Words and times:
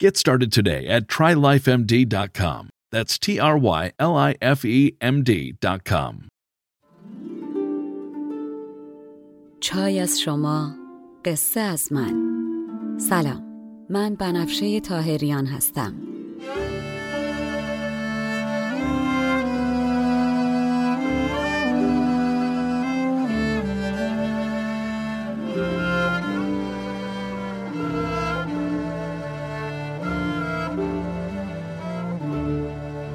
Get 0.00 0.16
started 0.16 0.52
today 0.52 0.86
at 0.86 1.06
trylifemd.com. 1.06 2.70
That's 2.92 3.18
T 3.18 3.40
R 3.40 3.58
Y 3.58 3.92
L 3.98 4.14
I 4.16 4.34
F 4.40 4.64
E 4.64 4.96
M 5.00 5.22
D.com. 5.22 6.28
چای 9.60 10.00
از 10.00 10.20
شما 10.20 10.74
قصه 11.24 11.60
از 11.60 11.92
من 11.92 12.14
سلام 12.98 13.42
من 13.90 14.14
بنفشه 14.14 14.80
تاهریان 14.80 15.46
هستم 15.46 15.94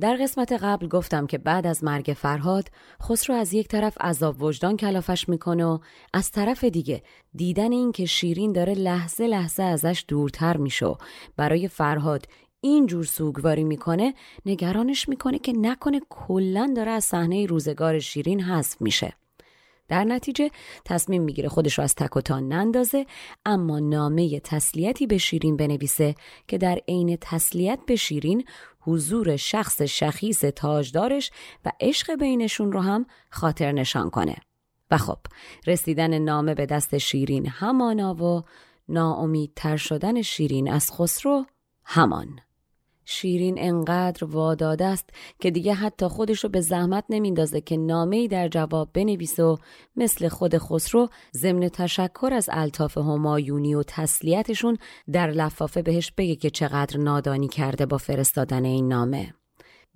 در 0.00 0.16
قسمت 0.16 0.52
قبل 0.52 0.88
گفتم 0.88 1.26
که 1.26 1.38
بعد 1.38 1.66
از 1.66 1.84
مرگ 1.84 2.16
فرهاد 2.16 2.68
خسرو 3.02 3.36
از 3.36 3.52
یک 3.52 3.68
طرف 3.68 4.00
عذاب 4.00 4.42
وجدان 4.42 4.76
کلافش 4.76 5.28
می‌کنه 5.28 5.64
و 5.64 5.78
از 6.12 6.30
طرف 6.30 6.64
دیگه 6.64 7.02
دیدن 7.34 7.72
این 7.72 7.92
که 7.92 8.06
شیرین 8.06 8.52
داره 8.52 8.74
لحظه 8.74 9.26
لحظه 9.26 9.62
ازش 9.62 10.04
دورتر 10.08 10.56
میشه. 10.56 10.94
برای 11.36 11.68
فرهاد 11.68 12.26
اینجور 12.60 13.04
سوگواری 13.04 13.64
می‌کنه 13.64 14.14
نگرانش 14.46 15.08
می‌کنه 15.08 15.38
که 15.38 15.52
نکنه 15.52 16.00
کلا 16.10 16.72
داره 16.76 16.90
از 16.90 17.04
صحنه 17.04 17.46
روزگار 17.46 17.98
شیرین 17.98 18.40
حذف 18.40 18.80
میشه. 18.80 19.12
در 19.88 20.04
نتیجه 20.04 20.50
تصمیم 20.84 21.22
می‌گیره 21.22 21.48
خودش 21.48 21.78
رو 21.78 21.84
از 21.84 21.94
تک 21.94 22.16
و 22.16 22.20
تا 22.20 22.40
نندازه 22.40 23.06
اما 23.46 23.78
نامه 23.78 24.40
تسلیتی 24.40 25.06
به 25.06 25.18
شیرین 25.18 25.56
بنویسه 25.56 26.14
که 26.48 26.58
در 26.58 26.78
عین 26.88 27.18
تسلیت 27.20 27.78
به 27.86 27.96
شیرین 27.96 28.44
حضور 28.86 29.36
شخص 29.36 29.82
شخیص 29.82 30.44
تاجدارش 30.44 31.30
و 31.64 31.72
عشق 31.80 32.14
بینشون 32.14 32.72
رو 32.72 32.80
هم 32.80 33.06
خاطر 33.30 33.72
نشان 33.72 34.10
کنه. 34.10 34.36
و 34.90 34.96
خب 34.98 35.18
رسیدن 35.66 36.18
نامه 36.18 36.54
به 36.54 36.66
دست 36.66 36.98
شیرین 36.98 37.48
همانا 37.48 38.14
و 38.14 38.42
ناامیدتر 38.88 39.76
شدن 39.76 40.22
شیرین 40.22 40.72
از 40.72 40.92
خسرو 40.92 41.46
همان. 41.84 42.40
شیرین 43.08 43.54
انقدر 43.58 44.24
واداده 44.24 44.84
است 44.84 45.10
که 45.40 45.50
دیگه 45.50 45.74
حتی 45.74 46.08
خودش 46.08 46.44
رو 46.44 46.50
به 46.50 46.60
زحمت 46.60 47.04
نمیندازه 47.10 47.60
که 47.60 47.76
نامه‌ای 47.76 48.28
در 48.28 48.48
جواب 48.48 48.88
بنویسه 48.92 49.42
و 49.42 49.56
مثل 49.96 50.28
خود 50.28 50.58
خسرو 50.58 51.08
ضمن 51.36 51.68
تشکر 51.68 52.30
از 52.32 52.48
الطاف 52.52 52.98
همایونی 52.98 53.74
و 53.74 53.82
تسلیتشون 53.82 54.78
در 55.12 55.30
لفافه 55.30 55.82
بهش 55.82 56.12
بگه 56.16 56.36
که 56.36 56.50
چقدر 56.50 56.98
نادانی 56.98 57.48
کرده 57.48 57.86
با 57.86 57.98
فرستادن 57.98 58.64
این 58.64 58.88
نامه. 58.88 59.34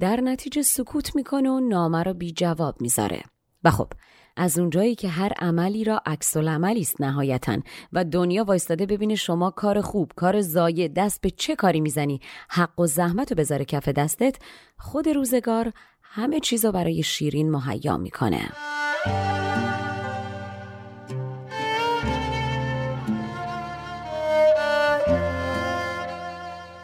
در 0.01 0.21
نتیجه 0.21 0.63
سکوت 0.63 1.17
می‌کنه 1.17 1.51
و 1.51 1.61
نامه 1.61 2.03
رو 2.03 2.15
بی 2.15 2.33
جواب 2.33 2.81
می‌ذاره. 2.81 3.23
و 3.65 3.71
خب 3.71 3.93
از 4.37 4.59
اونجایی 4.59 4.95
که 4.95 5.09
هر 5.09 5.33
عملی 5.39 5.85
را 5.85 6.03
عکس 6.07 6.37
العملی 6.37 6.81
است 6.81 7.01
نهایتا. 7.01 7.59
و 7.93 8.05
دنیا 8.05 8.45
وایستاده 8.45 8.87
ببینه 8.87 9.15
شما 9.15 9.51
کار 9.51 9.81
خوب 9.81 10.13
کار 10.17 10.41
زایه 10.41 10.89
دست 10.89 11.21
به 11.21 11.31
چه 11.31 11.57
کاری 11.57 11.81
می‌زنی. 11.81 12.21
حق 12.49 12.81
و 12.81 12.87
زحمت 12.87 13.33
رو 13.33 13.37
بذاره 13.37 13.65
کف 13.65 13.89
دستت. 13.89 14.37
خود 14.79 15.09
روزگار 15.09 15.73
همه 16.03 16.41
چیز 16.41 16.67
برای 16.67 17.03
شیرین 17.03 17.51
مهیا 17.51 17.97
می‌کنه. 17.97 18.41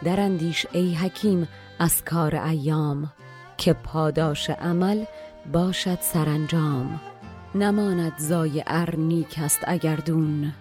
در 0.03 0.19
اندیش 0.19 0.65
ای 0.71 0.93
حکیم 0.93 1.47
از 1.79 2.05
کار 2.05 2.35
ایام 2.35 3.13
که 3.57 3.73
پاداش 3.73 4.49
عمل 4.49 5.05
باشد 5.53 5.97
سرانجام. 6.01 7.01
نماند 7.57 8.13
زای 8.17 8.63
ار 8.67 8.95
نیک 8.95 9.35
است 9.37 9.59
اگر 9.63 9.95
دون 9.95 10.53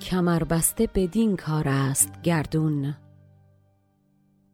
کمر 0.00 0.44
بسته 0.44 0.88
بدین 0.94 1.36
کار 1.36 1.68
است 1.68 2.22
گردون. 2.22 2.94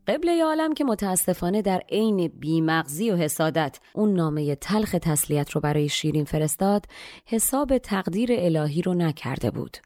قبله 0.07 0.45
عالم 0.45 0.75
که 0.75 0.85
متاسفانه 0.85 1.63
در 1.63 1.83
عین 1.89 2.29
بیمغزی 2.29 3.11
و 3.11 3.17
حسادت 3.17 3.81
اون 3.95 4.15
نامه 4.15 4.55
تلخ 4.55 4.97
تسلیت 5.03 5.51
رو 5.51 5.61
برای 5.61 5.89
شیرین 5.89 6.25
فرستاد 6.25 6.85
حساب 7.27 7.79
تقدیر 7.79 8.31
الهی 8.33 8.83
رو 8.83 8.95
نکرده 8.95 9.51
بود. 9.51 9.77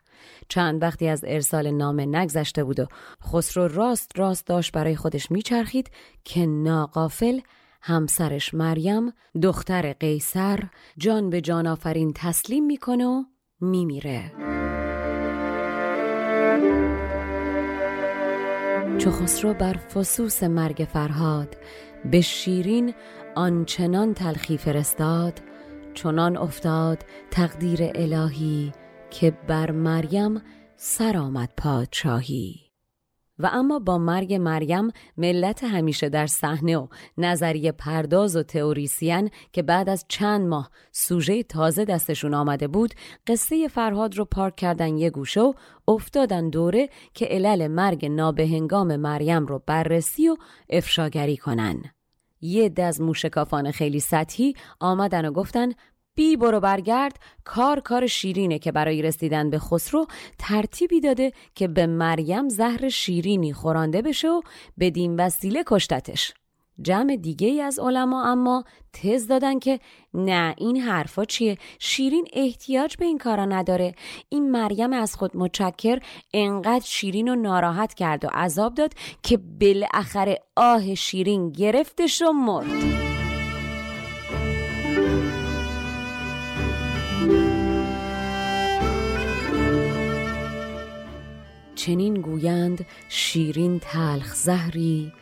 چند 0.49 0.83
وقتی 0.83 1.09
از 1.09 1.25
ارسال 1.27 1.71
نامه 1.71 2.07
نگذشته 2.07 2.65
بود 2.65 2.81
و 2.81 2.87
خسرو 3.33 3.69
راست 3.69 4.19
راست 4.19 4.47
داشت 4.47 4.73
برای 4.73 4.97
خودش 4.97 5.31
میچرخید 5.31 5.91
که 6.25 6.47
ناقافل 6.47 7.41
همسرش 7.87 8.55
مریم 8.55 9.13
دختر 9.43 9.93
قیصر 9.93 10.61
جان 10.99 11.31
به 11.31 11.41
جان 11.41 11.67
آفرین 11.67 12.13
تسلیم 12.17 12.67
می‌کنه 12.67 13.07
و 13.07 13.25
میمیره. 13.61 14.33
چو 18.99 19.11
خسرو 19.11 19.55
بر 19.55 19.73
فسوس 19.73 20.43
مرگ 20.43 20.89
فرهاد 20.93 21.57
به 22.11 22.21
شیرین 22.21 22.95
آنچنان 23.35 24.15
تلخی 24.15 24.59
فرستاد 24.59 25.43
چنان 25.95 26.37
افتاد 26.37 27.05
تقدیر 27.31 27.79
الهی 27.95 28.73
که 29.11 29.31
بر 29.31 29.71
مریم 29.71 30.43
سر 30.77 31.17
آمد 31.17 31.53
پادشاهی. 31.57 32.64
و 33.39 33.51
اما 33.53 33.79
با 33.79 33.99
مرگ 33.99 34.35
مریم 34.35 34.91
ملت 35.17 35.65
همیشه 35.65 36.09
در 36.09 36.27
صحنه 36.27 36.77
و 36.77 36.87
نظریه 37.19 37.73
پرداز 37.73 38.37
و 38.37 38.43
تئوریسین 38.43 39.31
که 39.53 39.63
بعد 39.63 39.89
از 39.89 40.05
چند 40.09 40.47
ماه 40.47 40.71
سوژه 40.93 41.43
تازه 41.43 41.85
دستشون 41.85 42.35
آمده 42.35 42.69
بود 42.69 42.95
قصه 43.27 43.69
فرهاد 43.69 44.17
رو 44.17 44.25
پارک 44.25 44.57
کردن 44.57 44.97
یه 44.97 45.11
گوشه 45.11 45.41
و 45.41 45.53
افتادن 45.89 46.51
دوره 46.51 46.89
که 47.15 47.27
علل 47.27 47.69
مرگ 47.69 48.07
نابهنگام 48.07 48.97
مریم 48.97 49.47
رو 49.47 49.63
بررسی 49.67 50.29
و 50.29 50.37
افشاگری 50.71 51.37
کنن. 51.37 51.83
یه 52.41 52.69
دز 52.69 53.01
موشکافان 53.01 53.71
خیلی 53.71 54.01
سطحی 54.01 54.55
آمدن 54.81 55.25
و 55.29 55.33
گفتن 55.33 55.73
بی 56.15 56.37
برو 56.37 56.61
برگرد 56.61 57.17
کار 57.45 57.81
کار 57.81 58.07
شیرینه 58.07 58.59
که 58.59 58.73
برای 58.73 59.03
رسیدن 59.03 59.51
به 59.51 59.59
خسرو 59.59 60.07
ترتیبی 60.39 61.01
داده 61.01 61.33
که 61.55 61.69
به 61.69 61.87
مریم 61.87 62.49
زهر 62.49 62.89
شیرینی 62.89 63.53
خورانده 63.53 64.03
بشه 64.03 64.29
و 64.29 64.41
بدین 64.79 65.21
وسیله 65.21 65.65
کشتتش. 65.67 66.35
جمع 66.83 67.17
دیگه 67.17 67.49
ای 67.49 67.61
از 67.61 67.79
علما 67.79 68.25
اما 68.25 68.65
تز 68.93 69.27
دادن 69.27 69.59
که 69.59 69.81
نه 70.15 70.55
این 70.59 70.77
حرفا 70.77 71.25
چیه؟ 71.25 71.59
شیرین 71.79 72.27
احتیاج 72.33 72.97
به 72.97 73.05
این 73.05 73.19
کارا 73.19 73.45
نداره. 73.45 73.95
این 74.29 74.51
مریم 74.51 74.93
از 74.93 75.17
خود 75.17 75.37
متشکر 75.37 75.99
انقدر 76.35 76.85
شیرین 76.85 77.29
و 77.29 77.35
ناراحت 77.35 77.95
کرد 77.95 78.25
و 78.25 78.29
عذاب 78.29 78.75
داد 78.75 78.95
که 79.23 79.37
بالاخره 79.61 80.39
آه 80.57 80.95
شیرین 80.95 81.53
گرفتش 81.53 82.23
و 82.23 82.33
مرد. 82.33 83.14
چنین 91.87 92.15
گویند 92.15 92.87
شیرین 93.09 93.79
تلخ 93.79 94.35
زهری 94.35 95.13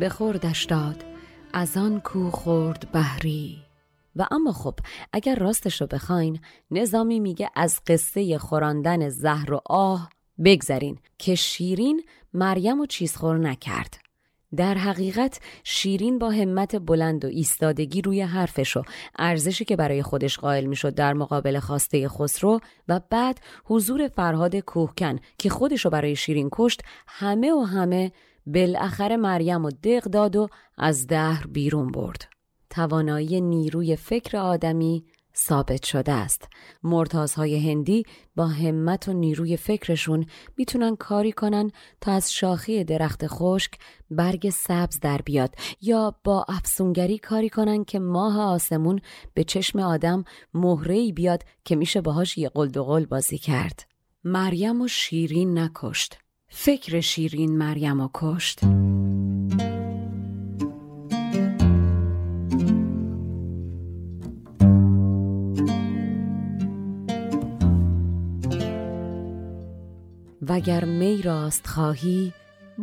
بخوردش 0.00 0.64
داد 0.64 1.04
از 1.52 1.76
آن 1.76 2.00
کو 2.00 2.30
خورد 2.30 2.92
بهری. 2.92 3.58
و 4.16 4.26
اما 4.30 4.52
خب 4.52 4.74
اگر 5.12 5.34
راستش 5.34 5.80
رو 5.80 5.86
بخواین 5.86 6.40
نظامی 6.70 7.20
میگه 7.20 7.50
از 7.54 7.80
قصه 7.86 8.38
خوراندن 8.38 9.08
زهر 9.08 9.52
و 9.52 9.60
آه 9.66 10.10
بگذرین 10.44 10.98
که 11.18 11.34
شیرین 11.34 12.02
مریم 12.34 12.80
و 12.80 12.86
چیزخور 12.86 13.38
نکرد. 13.38 14.05
در 14.56 14.74
حقیقت 14.74 15.40
شیرین 15.64 16.18
با 16.18 16.30
همت 16.30 16.76
بلند 16.76 17.24
و 17.24 17.28
ایستادگی 17.28 18.02
روی 18.02 18.20
حرفش 18.20 18.76
و 18.76 18.82
ارزشی 19.18 19.64
که 19.64 19.76
برای 19.76 20.02
خودش 20.02 20.38
قائل 20.38 20.64
می‌شد 20.64 20.94
در 20.94 21.12
مقابل 21.12 21.58
خواسته 21.58 22.08
خسرو 22.08 22.60
و 22.88 23.00
بعد 23.10 23.40
حضور 23.64 24.08
فرهاد 24.08 24.56
کوهکن 24.56 25.18
که 25.38 25.50
خودش 25.50 25.84
رو 25.84 25.90
برای 25.90 26.16
شیرین 26.16 26.48
کشت 26.52 26.82
همه 27.06 27.52
و 27.52 27.60
همه 27.60 28.12
بالاخره 28.46 29.16
مریم 29.16 29.64
و 29.64 29.70
دق 29.70 30.04
داد 30.04 30.36
و 30.36 30.48
از 30.78 31.06
دهر 31.06 31.46
بیرون 31.46 31.92
برد. 31.92 32.28
توانایی 32.70 33.40
نیروی 33.40 33.96
فکر 33.96 34.36
آدمی 34.36 35.04
ثابت 35.36 35.84
شده 35.84 36.12
است. 36.12 36.48
مرتازهای 36.82 37.70
هندی 37.70 38.02
با 38.36 38.46
همت 38.46 39.08
و 39.08 39.12
نیروی 39.12 39.56
فکرشون 39.56 40.26
می‌تونن 40.56 40.96
کاری 40.96 41.32
کنن 41.32 41.70
تا 42.00 42.12
از 42.12 42.32
شاخی 42.32 42.84
درخت 42.84 43.26
خشک 43.26 43.72
برگ 44.10 44.50
سبز 44.50 45.00
در 45.00 45.20
بیاد 45.24 45.54
یا 45.80 46.14
با 46.24 46.44
افسونگری 46.48 47.18
کاری 47.18 47.48
کنن 47.48 47.84
که 47.84 47.98
ماه 47.98 48.40
آسمون 48.40 49.00
به 49.34 49.44
چشم 49.44 49.78
آدم 49.78 50.24
مهرهی 50.54 51.12
بیاد 51.12 51.42
که 51.64 51.76
میشه 51.76 52.00
باهاش 52.00 52.38
یه 52.38 52.48
قلد 52.48 52.76
و 52.76 52.84
قل 52.84 53.04
بازی 53.04 53.38
کرد. 53.38 53.86
مریم 54.24 54.80
و 54.80 54.88
شیرین 54.88 55.58
نکشت. 55.58 56.18
فکر 56.48 57.00
شیرین 57.00 57.58
مریم 57.58 58.00
و 58.00 58.08
کشت. 58.14 58.60
وگر 70.56 70.84
می 70.84 71.22
راست 71.22 71.66
خواهی 71.66 72.32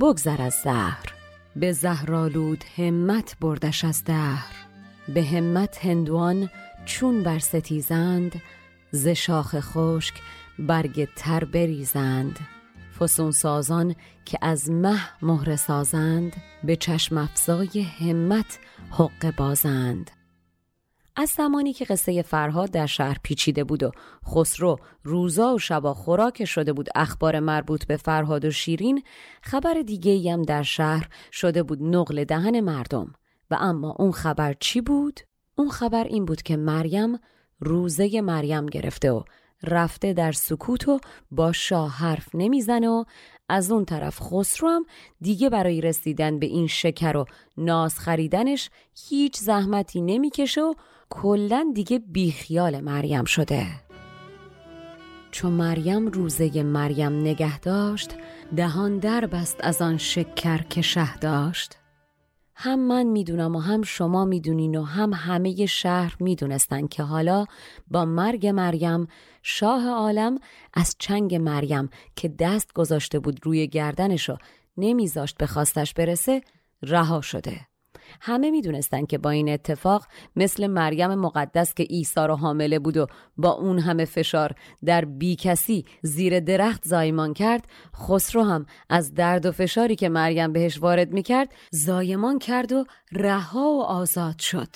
بگذر 0.02 0.42
از 0.42 0.54
زهر. 0.64 1.14
به 1.56 1.72
زهرالود 1.72 2.64
همت 2.78 3.36
بردش 3.42 3.86
از 3.86 4.04
دهر. 4.04 4.54
به 5.14 5.24
همت 5.24 5.86
هندوان 5.86 6.50
چون 6.86 7.24
بر 7.24 7.40
ستیزند 7.40 8.42
ز 8.92 9.08
شاخ 9.08 9.56
خشک 9.60 10.14
برگ 10.60 11.08
تر 11.16 11.46
بریزند. 11.46 12.40
فسون 13.00 13.32
سازان 13.32 13.96
که 14.26 14.38
از 14.42 14.72
مه 14.72 15.00
مهر 15.22 15.56
سازند 15.56 16.34
به 16.64 16.76
چشم 16.76 17.18
افزای 17.18 17.82
همت 17.82 18.60
حق 18.92 19.36
بازند. 19.36 20.12
از 21.16 21.30
زمانی 21.30 21.74
که 21.74 21.86
قصه 21.86 22.22
فرهاد 22.22 22.72
در 22.72 22.86
شهر 22.86 23.18
پیچیده 23.24 23.64
بود 23.64 23.84
و 23.84 23.92
خسرو 24.26 24.80
روزا 25.04 25.56
و 25.56 25.60
شبا 25.60 25.94
خوراک 25.94 26.46
شده 26.46 26.74
بود 26.74 26.90
اخبار 26.96 27.40
مربوط 27.40 27.86
به 27.86 27.98
فرهاد 27.98 28.46
و 28.46 28.52
شیرین 28.52 29.04
خبر 29.42 29.74
دیگه 29.74 30.32
هم 30.32 30.42
در 30.42 30.64
شهر 30.64 31.10
شده 31.32 31.64
بود 31.64 31.84
نقل 31.84 32.24
دهن 32.24 32.60
مردم 32.60 33.14
و 33.52 33.58
اما 33.60 33.96
اون 34.00 34.12
خبر 34.12 34.54
چی 34.60 34.82
بود؟ 34.82 35.20
اون 35.58 35.70
خبر 35.70 36.04
این 36.04 36.26
بود 36.26 36.42
که 36.42 36.58
مریم 36.58 37.20
روزه 37.60 38.22
مریم 38.22 38.66
گرفته 38.66 39.12
و 39.12 39.24
رفته 39.64 40.14
در 40.14 40.32
سکوت 40.32 40.88
و 40.88 41.00
با 41.32 41.52
شاه 41.52 41.92
حرف 41.92 42.28
نمی‌زنه 42.34 42.90
و 42.90 43.04
از 43.50 43.72
اون 43.72 43.86
طرف 43.86 44.20
خسرو 44.22 44.70
هم 44.70 44.86
دیگه 45.22 45.50
برای 45.50 45.82
رسیدن 45.82 46.40
به 46.40 46.46
این 46.46 46.68
شکر 46.68 47.18
و 47.18 47.26
ناز 47.58 48.00
خریدنش 48.00 48.70
هیچ 49.10 49.38
زحمتی 49.38 50.02
نمی‌کشه 50.02 50.62
و 50.62 50.74
کلا 51.10 51.72
دیگه 51.76 52.00
بیخیال 52.00 52.80
مریم 52.80 53.26
شده. 53.26 53.66
چون 55.32 55.52
مریم 55.52 56.08
روزه 56.08 56.64
مریم 56.64 57.20
نگه 57.20 57.60
داشت 57.60 58.16
دهان 58.56 59.00
در 59.00 59.26
بست 59.26 59.58
از 59.60 59.82
آن 59.82 59.98
شکر 59.98 60.58
که 60.58 60.82
شه 60.82 61.18
داشت. 61.18 61.83
هم 62.56 62.80
من 62.80 63.04
می‌دونم 63.04 63.56
و 63.56 63.60
هم 63.60 63.82
شما 63.82 64.26
می‌دونین 64.26 64.76
و 64.76 64.84
هم 64.84 65.14
همه 65.14 65.66
شهر 65.66 66.16
می‌دونستن 66.20 66.88
که 66.88 67.04
حالا 67.04 67.46
با 67.88 68.06
مرگ 68.06 68.48
مریم 68.48 69.08
شاه 69.42 69.88
عالم 69.88 70.40
از 70.74 70.96
چنگ 71.00 71.36
مریم 71.36 71.90
که 72.16 72.28
دست 72.40 72.74
گذاشته 72.74 73.20
بود 73.20 73.40
روی 73.44 73.68
گردنش 73.68 74.30
و 74.30 74.38
نمیذاشت 74.78 75.38
به 75.38 75.48
خواستش 75.48 75.94
برسه 75.94 76.42
رها 76.82 77.22
شده. 77.22 77.73
همه 78.22 78.52
می‌دونستن 78.52 79.06
که 79.06 79.18
با 79.18 79.30
این 79.30 79.50
اتفاق 79.50 80.06
مثل 80.36 80.68
مریم 80.68 81.16
مقدس 81.16 81.74
که 81.74 81.84
عیسی 81.84 82.20
رو 82.20 82.36
حامله 82.36 82.80
بود 82.80 82.98
و 82.98 83.08
با 83.38 83.52
اون 83.52 83.80
همه 83.80 84.06
فشار 84.06 84.52
در 84.86 85.06
بی 85.06 85.36
کسی 85.36 85.86
زیر 86.02 86.40
درخت 86.40 86.86
زایمان 86.86 87.34
کرد 87.34 87.68
خسرو 87.96 88.44
هم 88.44 88.66
از 88.90 89.14
درد 89.14 89.46
و 89.46 89.52
فشاری 89.52 89.96
که 89.96 90.10
مریم 90.10 90.54
بهش 90.54 90.80
وارد 90.80 91.14
می‌کرد 91.14 91.54
زایمان 91.72 92.40
کرد 92.40 92.72
و 92.72 92.86
رها 93.12 93.70
و 93.72 93.84
آزاد 93.84 94.40
شد. 94.40 94.70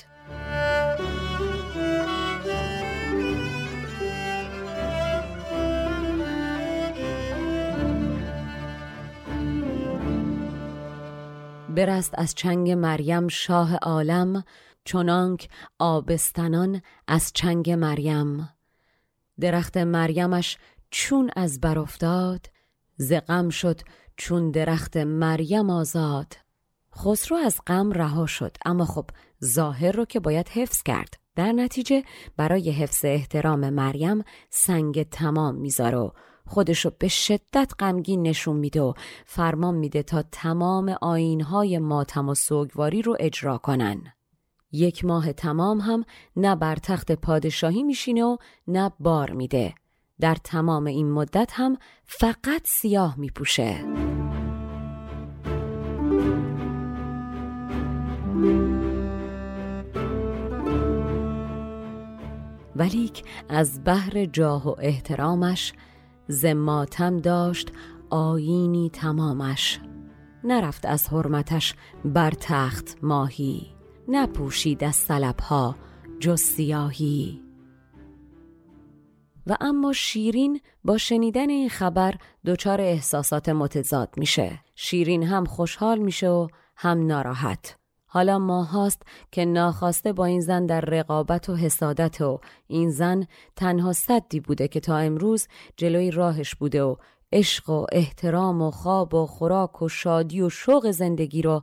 برست 11.78 12.14
از 12.18 12.36
چنگ 12.36 12.72
مریم 12.72 13.28
شاه 13.28 13.76
عالم 13.76 14.44
چنانک 14.86 15.50
آبستنان 15.80 16.82
از 17.08 17.32
چنگ 17.34 17.72
مریم. 17.72 18.50
درخت 19.40 19.78
مریمش 19.78 20.58
چون 20.90 21.32
از 21.36 21.60
بر 21.60 21.80
افتاد 21.80 22.46
ز 22.96 23.14
غم 23.14 23.50
شد 23.50 23.82
چون 24.16 24.52
درخت 24.52 24.98
مریم 24.98 25.70
آزاد. 25.70 26.34
خسرو 26.96 27.38
از 27.38 27.60
غم 27.68 27.92
رها 27.92 28.26
شد 28.26 28.58
اما 28.66 28.86
خب 28.86 29.10
ظاهر 29.46 29.92
رو 29.92 30.06
که 30.06 30.20
باید 30.20 30.50
حفظ 30.50 30.84
کرد. 30.84 31.14
در 31.36 31.52
نتیجه 31.52 32.04
برای 32.38 32.72
حفظ 32.72 33.06
احترام 33.06 33.70
مریم 33.70 34.24
سنگ 34.50 35.04
تمام 35.04 35.56
می‌ذاره 35.56 36.12
خودشو 36.48 36.92
به 37.00 37.08
شدت 37.08 37.72
غمگین 37.80 38.22
نشون 38.22 38.56
میده 38.56 38.82
و 38.82 38.94
فرمان 39.26 39.76
میده 39.76 40.04
تا 40.04 40.24
تمام 40.32 40.96
آینهای 41.02 41.80
ماتم 41.80 42.30
و 42.30 42.36
سوگواری 42.36 43.02
رو 43.02 43.18
اجرا 43.20 43.58
کنن. 43.58 44.04
یک 44.72 45.06
ماه 45.06 45.34
تمام 45.34 45.80
هم 45.80 46.04
نه 46.36 46.56
بر 46.56 46.76
تخت 46.76 47.12
پادشاهی 47.12 47.84
میشینه 47.84 48.24
و 48.24 48.38
نه 48.68 48.92
بار 49.00 49.32
میده. 49.32 49.76
در 50.20 50.36
تمام 50.36 50.86
این 50.86 51.12
مدت 51.12 51.52
هم 51.54 51.78
فقط 52.06 52.62
سیاه 52.66 53.20
میپوشه. 53.20 53.86
ولیک 62.76 63.24
از 63.50 63.84
بحر 63.86 64.26
جاه 64.26 64.68
و 64.68 64.76
احترامش 64.80 65.74
زماتم 66.28 67.18
داشت 67.18 67.72
آینی 68.10 68.90
تمامش. 68.90 69.80
نرفت 70.44 70.86
از 70.86 71.08
حرمتش 71.08 71.76
بر 72.06 72.32
تخت 72.32 72.98
ماهی 73.02 73.68
نپوشید 74.08 74.84
از 74.84 74.96
سلبها 74.96 75.76
جز 76.20 76.42
سیاهی. 76.42 77.42
و 79.48 79.58
اما 79.62 79.94
شیرین 79.94 80.62
با 80.84 80.98
شنیدن 80.98 81.50
این 81.50 81.70
خبر 81.70 82.16
دچار 82.46 82.82
احساسات 82.82 83.50
متضاد 83.50 84.10
میشه. 84.18 84.60
شیرین 84.76 85.24
هم 85.24 85.46
خوشحال 85.46 86.00
میشه 86.00 86.30
و 86.30 86.48
هم 86.76 87.06
ناراحت. 87.06 87.78
حالا 88.18 88.40
ماهاست 88.40 89.02
که 89.32 89.46
ناخواسته 89.46 90.14
با 90.14 90.26
این 90.26 90.42
زن 90.42 90.66
در 90.66 90.82
رقابت 90.82 91.50
و 91.50 91.56
حسادت 91.56 92.22
و 92.22 92.40
این 92.68 92.90
زن 92.90 93.28
تنها 93.56 93.94
صدی 93.94 94.40
بوده 94.40 94.68
که 94.68 94.80
تا 94.80 94.98
امروز 94.98 95.48
جلوی 95.76 96.12
راهش 96.12 96.56
بوده 96.56 96.84
و 96.84 96.96
عشق 97.32 97.70
و 97.70 97.86
احترام 97.92 98.62
و 98.62 98.72
خواب 98.72 99.14
و 99.14 99.26
خوراک 99.26 99.82
و 99.82 99.90
شادی 99.90 100.42
و 100.42 100.50
شوق 100.50 100.92
زندگی 100.92 101.42
رو 101.42 101.62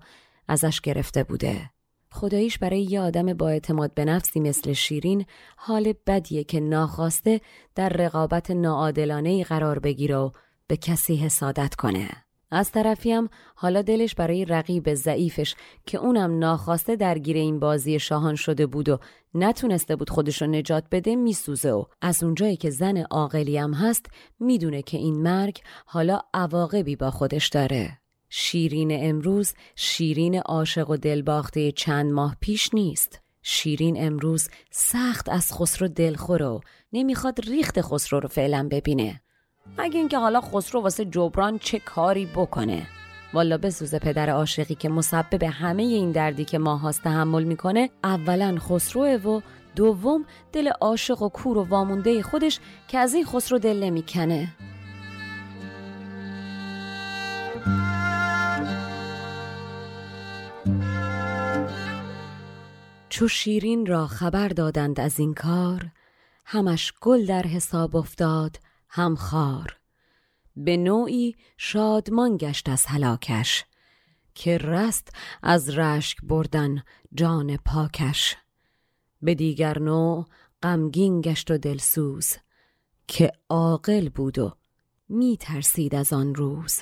ازش 0.48 0.80
گرفته 0.80 1.24
بوده. 1.24 1.70
خداییش 2.10 2.58
برای 2.58 2.82
یه 2.82 3.00
آدم 3.00 3.32
با 3.32 3.48
اعتماد 3.48 3.94
به 3.94 4.04
نفسی 4.04 4.40
مثل 4.40 4.72
شیرین 4.72 5.24
حال 5.56 5.94
بدیه 6.06 6.44
که 6.44 6.60
ناخواسته 6.60 7.40
در 7.74 7.88
رقابت 7.88 8.50
ناعادلانه 8.50 9.44
قرار 9.44 9.78
بگیره 9.78 10.16
و 10.16 10.30
به 10.66 10.76
کسی 10.76 11.16
حسادت 11.16 11.74
کنه. 11.74 12.24
از 12.50 12.72
طرفی 12.72 13.12
هم 13.12 13.28
حالا 13.54 13.82
دلش 13.82 14.14
برای 14.14 14.44
رقیب 14.44 14.94
ضعیفش 14.94 15.54
که 15.86 15.98
اونم 15.98 16.38
ناخواسته 16.38 16.96
درگیر 16.96 17.36
این 17.36 17.58
بازی 17.58 17.98
شاهان 17.98 18.34
شده 18.34 18.66
بود 18.66 18.88
و 18.88 18.98
نتونسته 19.34 19.96
بود 19.96 20.10
خودش 20.10 20.42
رو 20.42 20.48
نجات 20.48 20.84
بده 20.90 21.16
میسوزه 21.16 21.72
و 21.72 21.84
از 22.00 22.22
اونجایی 22.22 22.56
که 22.56 22.70
زن 22.70 22.96
عاقلی 22.96 23.58
هم 23.58 23.74
هست 23.74 24.06
می‌دونه 24.40 24.82
که 24.82 24.98
این 24.98 25.22
مرگ 25.22 25.60
حالا 25.86 26.20
عواقبی 26.34 26.96
با 26.96 27.10
خودش 27.10 27.48
داره. 27.48 27.98
شیرین 28.28 28.88
امروز 28.92 29.54
شیرین 29.76 30.38
عاشق 30.38 30.90
و 30.90 30.96
دلباخته 30.96 31.72
چند 31.72 32.12
ماه 32.12 32.36
پیش 32.40 32.74
نیست. 32.74 33.20
شیرین 33.42 34.06
امروز 34.06 34.48
سخت 34.70 35.28
از 35.28 35.52
خسرو 35.52 35.88
دلخوره 35.88 36.46
و 36.46 36.60
نمی‌خواد 36.92 37.40
ریخت 37.40 37.80
خسرو 37.80 38.20
رو 38.20 38.28
فعلا 38.28 38.68
ببینه. 38.70 39.20
مگه 39.78 39.98
اینکه 39.98 40.18
حالا 40.18 40.40
خسرو 40.40 40.80
واسه 40.82 41.04
جبران 41.04 41.58
چه 41.58 41.78
کاری 41.78 42.26
بکنه؟ 42.26 42.86
والا 43.32 43.58
بسوزه 43.58 43.98
پدر 43.98 44.30
عاشقی 44.30 44.74
که 44.74 44.88
مسبب 44.88 45.42
همه 45.42 45.82
این 45.82 46.12
دردی 46.12 46.44
که 46.44 46.58
ماهاست 46.58 47.02
تحمل 47.02 47.44
می‌کنه 47.44 47.90
اولا 48.04 48.56
خسروه 48.58 49.16
و 49.16 49.40
دوم 49.76 50.24
دل 50.52 50.68
عاشق 50.68 51.22
و 51.22 51.28
کور 51.28 51.58
و 51.58 51.64
وامونده 51.64 52.22
خودش 52.22 52.60
که 52.88 52.98
از 52.98 53.14
این 53.14 53.24
خسرو 53.24 53.58
دل 53.58 53.82
نمی‌کنه. 53.82 54.48
چو 63.08 63.28
شیرین 63.28 63.86
را 63.86 64.06
خبر 64.06 64.48
دادند 64.48 65.00
از 65.00 65.18
این 65.18 65.34
کار 65.34 65.86
همش 66.44 66.92
گل 67.00 67.26
در 67.26 67.42
حساب 67.42 67.96
افتاد. 67.96 68.58
هم 68.96 69.14
خار 69.14 69.76
به 70.56 70.76
نوعی 70.76 71.36
شادمان 71.56 72.36
گشت 72.36 72.68
از 72.68 72.86
هلاکش 72.86 73.64
که 74.34 74.58
رست 74.58 75.08
از 75.42 75.78
رشک 75.78 76.18
بردن 76.22 76.82
جان 77.14 77.56
پاکش. 77.56 78.36
به 79.22 79.34
دیگر 79.34 79.78
نوع 79.78 80.26
غمگین 80.62 81.20
گشت 81.20 81.50
و 81.50 81.58
دلسوز 81.58 82.36
که 83.06 83.32
عاقل 83.48 84.08
بود 84.08 84.38
و 84.38 84.56
می 85.08 85.36
ترسید 85.40 85.94
از 85.94 86.12
آن 86.12 86.34
روز. 86.34 86.80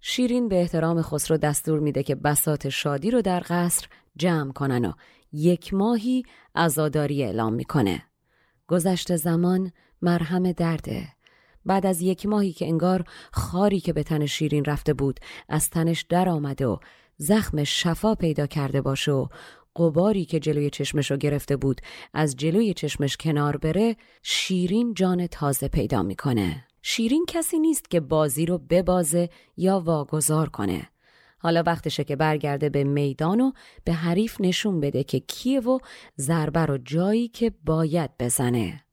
شیرین 0.00 0.48
به 0.48 0.60
احترام 0.60 1.02
خسرو 1.02 1.36
دستور 1.36 1.80
میده 1.80 2.02
که 2.02 2.14
بسات 2.14 2.68
شادی 2.68 3.10
رو 3.10 3.22
در 3.22 3.42
قصر 3.48 3.88
جمع 4.16 4.52
کنن 4.52 4.84
و 4.84 4.92
یک 5.32 5.74
ماهی 5.74 6.22
عزاداری 6.54 7.24
اعلام 7.24 7.54
می‌کنه. 7.54 8.02
گذشت 8.68 9.16
زمان 9.16 9.72
مرهم 10.02 10.52
درده. 10.52 11.15
بعد 11.66 11.86
از 11.86 12.00
یک 12.00 12.26
ماهی 12.26 12.52
که 12.52 12.66
انگار 12.66 13.04
خاری 13.32 13.80
که 13.80 13.92
به 13.92 14.02
تن 14.02 14.26
شیرین 14.26 14.64
رفته 14.64 14.94
بود 14.94 15.20
از 15.48 15.70
تنش 15.70 16.02
در 16.02 16.28
آمده 16.28 16.66
و 16.66 16.76
زخم 17.16 17.64
شفا 17.64 18.14
پیدا 18.14 18.46
کرده 18.46 18.80
باشه 18.80 19.12
و 19.12 19.26
قباری 19.76 20.24
که 20.24 20.40
جلوی 20.40 20.70
چشمش 20.70 21.10
رو 21.10 21.16
گرفته 21.16 21.56
بود 21.56 21.80
از 22.14 22.36
جلوی 22.36 22.74
چشمش 22.74 23.16
کنار 23.16 23.56
بره 23.56 23.96
شیرین 24.22 24.94
جان 24.94 25.26
تازه 25.26 25.68
پیدا 25.68 26.02
می‌کنه. 26.02 26.64
شیرین 26.82 27.24
کسی 27.28 27.58
نیست 27.58 27.90
که 27.90 28.00
بازی 28.00 28.46
رو 28.46 28.58
ببازه 28.58 29.28
یا 29.56 29.80
واگذار 29.80 30.48
کنه. 30.48 30.88
حالا 31.38 31.62
وقتشه 31.66 32.04
که 32.04 32.16
برگرده 32.16 32.68
به 32.68 32.84
میدان 32.84 33.40
و 33.40 33.52
به 33.84 33.92
حریف 33.92 34.40
نشون 34.40 34.80
بده 34.80 35.04
که 35.04 35.20
کیه 35.20 35.60
و 35.60 35.78
ضربه 36.18 36.60
رو 36.60 36.78
جایی 36.78 37.28
که 37.28 37.52
باید 37.64 38.10
بزنه. 38.18 38.85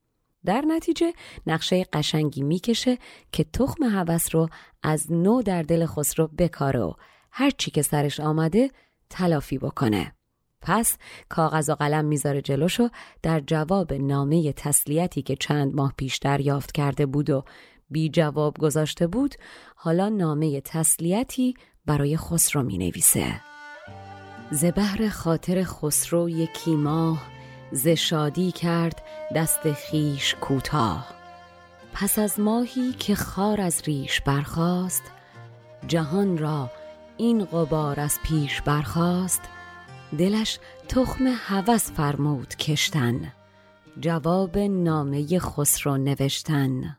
در 0.46 0.64
نتیجه 0.68 1.12
نقشه 1.46 1.84
قشنگی 1.92 2.42
می‌کشه 2.42 2.98
که 3.32 3.44
تخم 3.44 3.84
هوس 3.84 4.34
رو 4.34 4.48
از 4.82 5.12
نو 5.12 5.42
در 5.42 5.62
دل 5.62 5.86
خسرو 5.86 6.26
بکاره 6.26 6.80
و 6.80 6.92
هر 7.30 7.50
چی 7.50 7.70
که 7.70 7.82
سرش 7.82 8.20
آمده 8.20 8.70
تلافی 9.10 9.58
بکنه. 9.58 10.12
پس 10.60 10.98
کاغذ 11.28 11.70
و 11.70 11.74
قلم 11.74 12.04
می‌ذاره 12.04 12.42
جلوشو 12.42 12.88
در 13.22 13.40
جواب 13.40 13.92
نامه 13.92 14.52
تسلیتی 14.52 15.22
که 15.22 15.36
چند 15.36 15.74
ماه 15.74 15.94
پیش 15.96 16.18
دریافت 16.18 16.72
کرده 16.72 17.06
بود 17.06 17.30
و 17.30 17.44
بی 17.90 18.08
جواب 18.08 18.58
گذاشته 18.58 19.06
بود 19.06 19.34
حالا 19.76 20.08
نامه 20.08 20.60
تسلیتی 20.60 21.54
برای 21.86 22.16
خسرو 22.16 22.62
می 22.62 22.78
نویسه. 22.78 23.40
زبهر 24.50 25.08
خاطر 25.08 25.64
خسرو 25.64 26.28
یکی 26.28 26.76
ماه 26.76 27.33
ز 27.72 27.88
شادی 27.88 28.52
کرد 28.52 29.02
دست 29.34 29.72
خیش 29.72 30.34
کوتاه. 30.40 31.14
پس 31.92 32.18
از 32.18 32.40
ماهی 32.40 32.92
که 32.92 33.14
خار 33.14 33.60
از 33.60 33.82
ریش 33.86 34.20
برخاست 34.20 35.02
جهان 35.88 36.38
را 36.38 36.70
این 37.16 37.44
غبار 37.44 38.00
از 38.00 38.18
پیش 38.22 38.62
برخاست. 38.62 39.42
دلش 40.18 40.58
تخم 40.88 41.26
هوس 41.26 41.90
فرمود 41.90 42.54
کشتن 42.54 43.32
جواب 44.00 44.58
نامه 44.58 45.38
خسرو 45.38 45.96
نوشتن. 45.96 46.96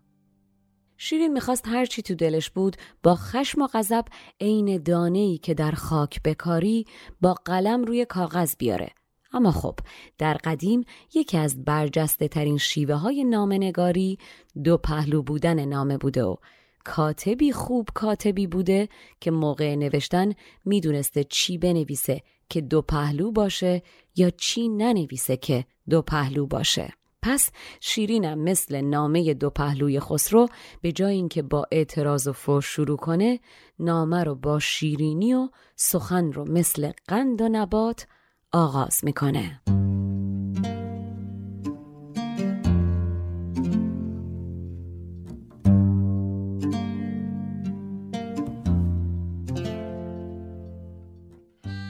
شیرین 0.97 1.33
می‌خواست 1.33 1.67
هرچی 1.67 2.01
تو 2.01 2.15
دلش 2.15 2.49
بود 2.49 2.75
با 3.03 3.15
خشم 3.15 3.61
و 3.61 3.67
غضب 3.67 4.05
عین 4.41 4.83
دانه‌ای 4.83 5.37
که 5.37 5.53
در 5.53 5.71
خاک 5.71 6.23
بکاری 6.23 6.85
با 7.21 7.33
قلم 7.33 7.83
روی 7.83 8.05
کاغذ 8.05 8.55
بیاره. 8.55 8.89
اما 9.35 9.51
خب 9.51 9.75
در 10.17 10.33
قدیم 10.33 10.85
یکی 11.13 11.37
از 11.37 11.65
برجسته 11.65 12.27
ترین 12.27 12.57
شیوه 12.57 12.95
های 12.95 13.23
نامنگاری 13.23 14.17
دو 14.63 14.77
پهلو 14.77 15.21
بودن 15.21 15.65
نامه 15.65 15.97
بوده 15.97 16.23
و 16.23 16.35
کاتبی 16.83 17.51
خوب 17.51 17.89
کاتبی 17.93 18.47
بوده 18.47 18.89
که 19.19 19.31
موقع 19.31 19.75
نوشتن 19.75 20.33
می‌دونسته 20.65 21.23
چی 21.23 21.57
بنویسه 21.57 22.21
که 22.49 22.61
دو 22.61 22.81
پهلو 22.81 23.31
باشه 23.31 23.83
یا 24.15 24.29
چی 24.29 24.69
ننویسه 24.69 25.37
که 25.37 25.65
دو 25.89 26.01
پهلو 26.01 26.47
باشه. 26.47 26.93
پس 27.21 27.51
شیرینم 27.79 28.39
مثل 28.39 28.81
نامه 28.81 29.33
دو 29.33 29.49
پهلوی 29.49 29.99
خسرو 29.99 30.47
به 30.81 30.91
جای 30.91 31.15
اینکه 31.15 31.41
با 31.41 31.65
اعتراض 31.71 32.27
و 32.27 32.33
فوش 32.33 32.65
شروع 32.65 32.97
کنه 32.97 33.39
نامه 33.79 34.23
رو 34.23 34.35
با 34.35 34.59
شیرینی 34.59 35.33
و 35.33 35.49
سخن 35.75 36.31
رو 36.31 36.51
مثل 36.51 36.91
قند 37.07 37.41
و 37.41 37.49
نبات 37.49 38.07
آغاز 38.55 38.99
می‌کنه. 39.03 39.61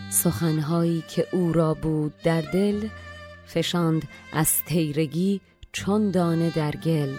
سخنهایی 0.10 1.04
که 1.08 1.28
او 1.32 1.54
را 1.54 1.74
بود 1.74 2.14
در 2.24 2.42
دل 2.42 2.88
فشاند 3.46 4.08
از 4.34 4.64
تیرگی 4.66 5.42
چون 5.72 6.12
دانه 6.12 6.50
در 6.50 6.72
گل. 6.72 7.14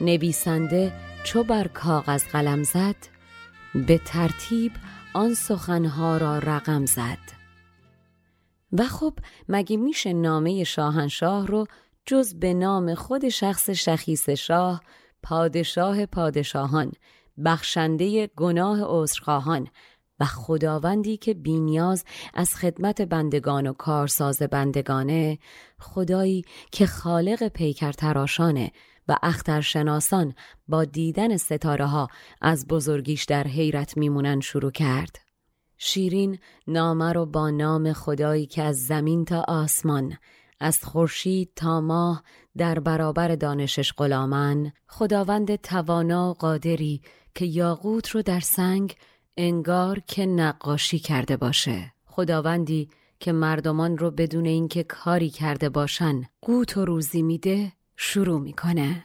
نویسنده 0.00 0.92
چو 1.24 1.44
بر 1.44 1.68
کاغذ 1.68 2.24
قلم 2.24 2.62
زد 2.62 2.96
به 3.74 3.98
ترتیب 3.98 4.72
آن 5.14 5.34
سخنها 5.34 6.16
را 6.16 6.38
رقم 6.38 6.86
زد. 6.86 7.41
و 8.72 8.82
خب 8.82 9.14
مگه 9.48 9.76
میشه 9.76 10.12
نامه 10.12 10.64
شاهنشاه 10.64 11.46
رو 11.46 11.66
جز 12.06 12.34
به 12.34 12.54
نام 12.54 12.94
خود 12.94 13.28
شخص 13.28 13.70
شخیص 13.70 14.28
شاه 14.28 14.82
پادشاه 15.22 16.06
پادشاهان 16.06 16.92
بخشنده 17.44 18.26
گناه 18.26 18.78
عذرخواهان 18.82 19.68
و 20.20 20.24
خداوندی 20.24 21.16
که 21.16 21.34
بینیاز 21.34 22.04
از 22.34 22.54
خدمت 22.54 23.02
بندگان 23.02 23.66
و 23.66 23.72
کارساز 23.72 24.38
بندگانه 24.38 25.38
خدایی 25.78 26.44
که 26.72 26.86
خالق 26.86 27.48
پیکر 27.48 27.92
تراشانه 27.92 28.72
و 29.08 29.16
اخترشناسان 29.22 30.34
با 30.68 30.84
دیدن 30.84 31.36
ستاره 31.36 31.86
ها 31.86 32.08
از 32.40 32.66
بزرگیش 32.66 33.24
در 33.24 33.44
حیرت 33.44 33.96
میمونن 33.96 34.40
شروع 34.40 34.70
کرد؟ 34.70 35.21
شیرین 35.84 36.38
نامه 36.66 37.12
رو 37.12 37.26
با 37.26 37.50
نام 37.50 37.92
خدایی 37.92 38.46
که 38.46 38.62
از 38.62 38.86
زمین 38.86 39.24
تا 39.24 39.44
آسمان 39.48 40.16
از 40.60 40.84
خورشید 40.84 41.50
تا 41.56 41.80
ماه 41.80 42.22
در 42.56 42.78
برابر 42.78 43.34
دانشش 43.34 43.92
غلامن 43.92 44.72
خداوند 44.88 45.56
توانا 45.56 46.32
قادری 46.32 47.02
که 47.34 47.44
یاقوت 47.44 48.08
رو 48.08 48.22
در 48.22 48.40
سنگ 48.40 48.96
انگار 49.36 50.00
که 50.00 50.26
نقاشی 50.26 50.98
کرده 50.98 51.36
باشه. 51.36 51.92
خداوندی 52.04 52.88
که 53.20 53.32
مردمان 53.32 53.98
رو 53.98 54.10
بدون 54.10 54.46
اینکه 54.46 54.82
کاری 54.82 55.30
کرده 55.30 55.68
باشن 55.68 56.22
قوت 56.42 56.76
و 56.76 56.84
روزی 56.84 57.22
میده 57.22 57.72
شروع 57.96 58.40
می‌کنه. 58.40 59.04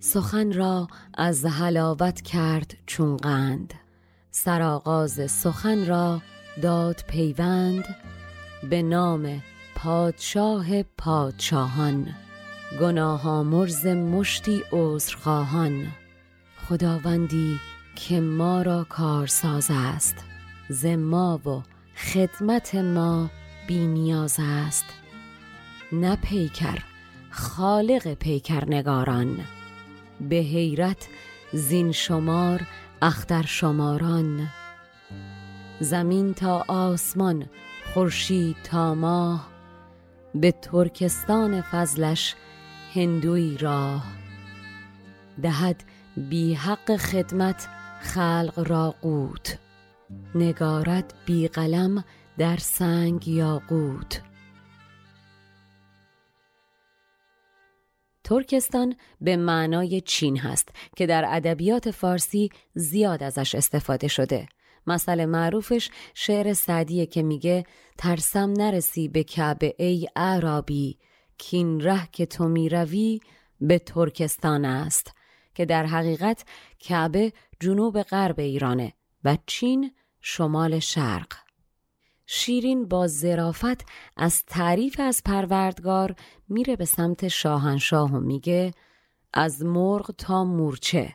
سخن 0.00 0.52
را 0.52 0.86
از 1.14 1.44
حلاوت 1.44 2.20
کرد 2.20 2.74
چون 2.86 3.16
قند. 3.16 3.83
سرآغاز 4.36 5.30
سخن 5.30 5.86
را 5.86 6.22
داد 6.62 7.04
پیوند 7.08 7.96
به 8.70 8.82
نام 8.82 9.42
پادشاه 9.74 10.82
پادشاهان 10.82 12.14
گناه 12.80 13.42
مرز 13.42 13.86
مشتی 13.86 14.62
عذرخواهان. 14.72 15.86
خداوندی 16.68 17.60
که 17.96 18.20
ما 18.20 18.62
را 18.62 18.86
کارساز 18.88 19.66
است 19.70 20.16
ز 20.68 20.86
ما 20.86 21.40
و 21.46 21.62
خدمت 21.96 22.74
ما 22.74 23.30
بی 23.66 23.86
نیاز 23.86 24.36
است. 24.40 24.86
نه 25.92 26.16
پیکر 26.16 26.78
خالق 27.30 28.14
پیکرنگاران. 28.14 29.40
به 30.20 30.36
حیرت 30.36 31.08
زین 31.52 31.92
شمار 31.92 32.66
اختر 33.04 33.42
شماران 33.46 34.48
زمین 35.80 36.34
تا 36.34 36.64
آسمان 36.68 37.46
خورشید 37.94 38.56
تا 38.64 38.94
ماه 38.94 39.48
به 40.34 40.52
ترکستان 40.52 41.60
فضلش 41.60 42.34
هندوی 42.94 43.58
راه. 43.58 44.04
دهد 45.42 45.84
بی 46.16 46.54
حق 46.54 46.96
خدمت 46.96 47.68
خلق 48.00 48.64
را 48.66 48.94
قوت 49.02 49.58
نگارد 50.34 51.14
بی 51.26 51.48
قلم 51.48 52.04
در 52.38 52.56
سنگ 52.56 53.28
یا 53.28 53.62
قوت 53.68 54.22
ترکستان 58.24 58.96
به 59.20 59.36
معنای 59.36 60.00
چین 60.00 60.38
هست 60.38 60.68
که 60.96 61.06
در 61.06 61.24
ادبیات 61.28 61.90
فارسی 61.90 62.50
زیاد 62.74 63.22
ازش 63.22 63.54
استفاده 63.54 64.08
شده. 64.08 64.48
مثل 64.86 65.24
معروفش 65.24 65.90
شعر 66.14 66.52
سعدیه 66.52 67.06
که 67.06 67.22
میگه 67.22 67.64
ترسم 67.98 68.52
نرسی 68.52 69.08
به 69.08 69.24
کعبه 69.24 69.74
ای 69.78 70.08
عربی 70.16 70.98
کین 71.38 71.80
ره 71.80 72.08
که 72.12 72.26
تو 72.26 72.48
می‌روی 72.48 73.20
به 73.60 73.78
ترکستان 73.78 74.64
است. 74.64 75.12
که 75.54 75.64
در 75.64 75.86
حقیقت 75.86 76.44
کعبه 76.78 77.32
جنوب 77.60 78.02
غرب 78.02 78.40
ایرانه 78.40 78.92
و 79.24 79.38
چین 79.46 79.92
شمال 80.20 80.78
شرق. 80.78 81.43
شیرین 82.26 82.88
با 82.88 83.06
زرافت 83.06 83.86
از 84.16 84.44
تعریف 84.44 85.00
از 85.00 85.22
پروردگار 85.24 86.14
میره 86.48 86.76
به 86.76 86.84
سمت 86.84 87.28
شاهنشاه 87.28 88.12
و 88.12 88.20
میگه 88.20 88.70
از 89.32 89.64
مرغ 89.64 90.14
تا 90.18 90.44
مورچه 90.44 91.14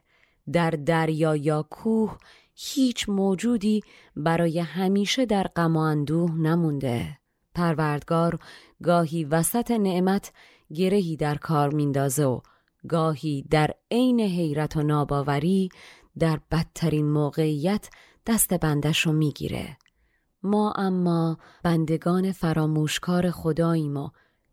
در 0.54 0.70
دریا 0.70 1.36
یا 1.36 1.64
کوه 1.70 2.18
هیچ 2.56 3.10
موجودی 3.10 3.82
برای 4.16 4.60
همیشه 4.60 5.26
در 5.26 5.44
غم 5.44 5.76
و 5.76 5.80
اندوه 5.80 6.32
نمونده. 6.32 7.18
پروردگار 7.56 8.40
گاهی 8.84 9.24
وسط 9.24 9.72
نعمت 9.72 10.32
گرهی 10.76 11.18
در 11.18 11.36
کار 11.36 11.74
میندازه 11.74 12.26
و 12.26 12.40
گاهی 12.88 13.46
در 13.50 13.72
عین 13.92 14.20
حیرت 14.20 14.78
و 14.78 14.84
ناباوری 14.84 15.70
در 16.20 16.40
بدترین 16.52 17.12
موقعیت 17.12 17.90
دست 18.28 18.54
بندش 18.54 19.00
رو 19.00 19.12
می‌گیره. 19.12 19.78
ما 20.44 20.72
اما 20.72 21.38
بندگان 21.64 22.32
فراموشکار 22.32 23.32
خداییم 23.32 23.98
و 23.98 24.10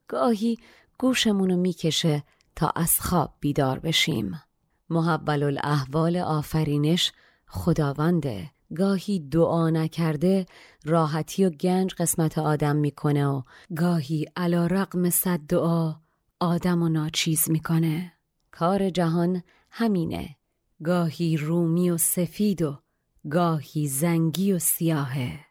گاهی 0.09 0.59
گوشمونو 0.99 1.57
می‌کشه 1.57 2.22
تا 2.57 2.72
از 2.77 3.01
خواب 3.01 3.35
بیدار 3.40 3.79
بشیم. 3.79 4.40
محول 4.90 5.42
الاحوال 5.42 6.16
آفرینش 6.16 7.12
خداونده. 7.46 8.51
گاهی 8.77 9.20
دعا 9.20 9.70
نکرده 9.70 10.46
راحتی 10.85 11.44
و 11.44 11.51
گنج 11.51 11.94
قسمت 11.94 12.38
آدم 12.38 12.77
می‌کنه 12.77 13.27
و 13.27 13.42
گاهی 13.77 14.27
علا 14.37 14.66
رقم 14.66 15.11
صد 15.11 15.40
دعا 15.49 15.94
آدم 16.40 16.83
و 16.83 16.88
ناچیز 16.88 17.51
می‌کنه. 17.51 18.12
کار 18.51 18.90
جهان 18.90 19.42
همینه. 19.70 20.37
گاهی 20.85 21.37
رومی 21.37 21.90
و 21.90 21.96
سفید 21.96 22.62
و 22.62 22.79
گاهی 23.31 23.88
زنگی 23.88 24.53
و 24.53 24.59
سیاهه. 24.59 25.45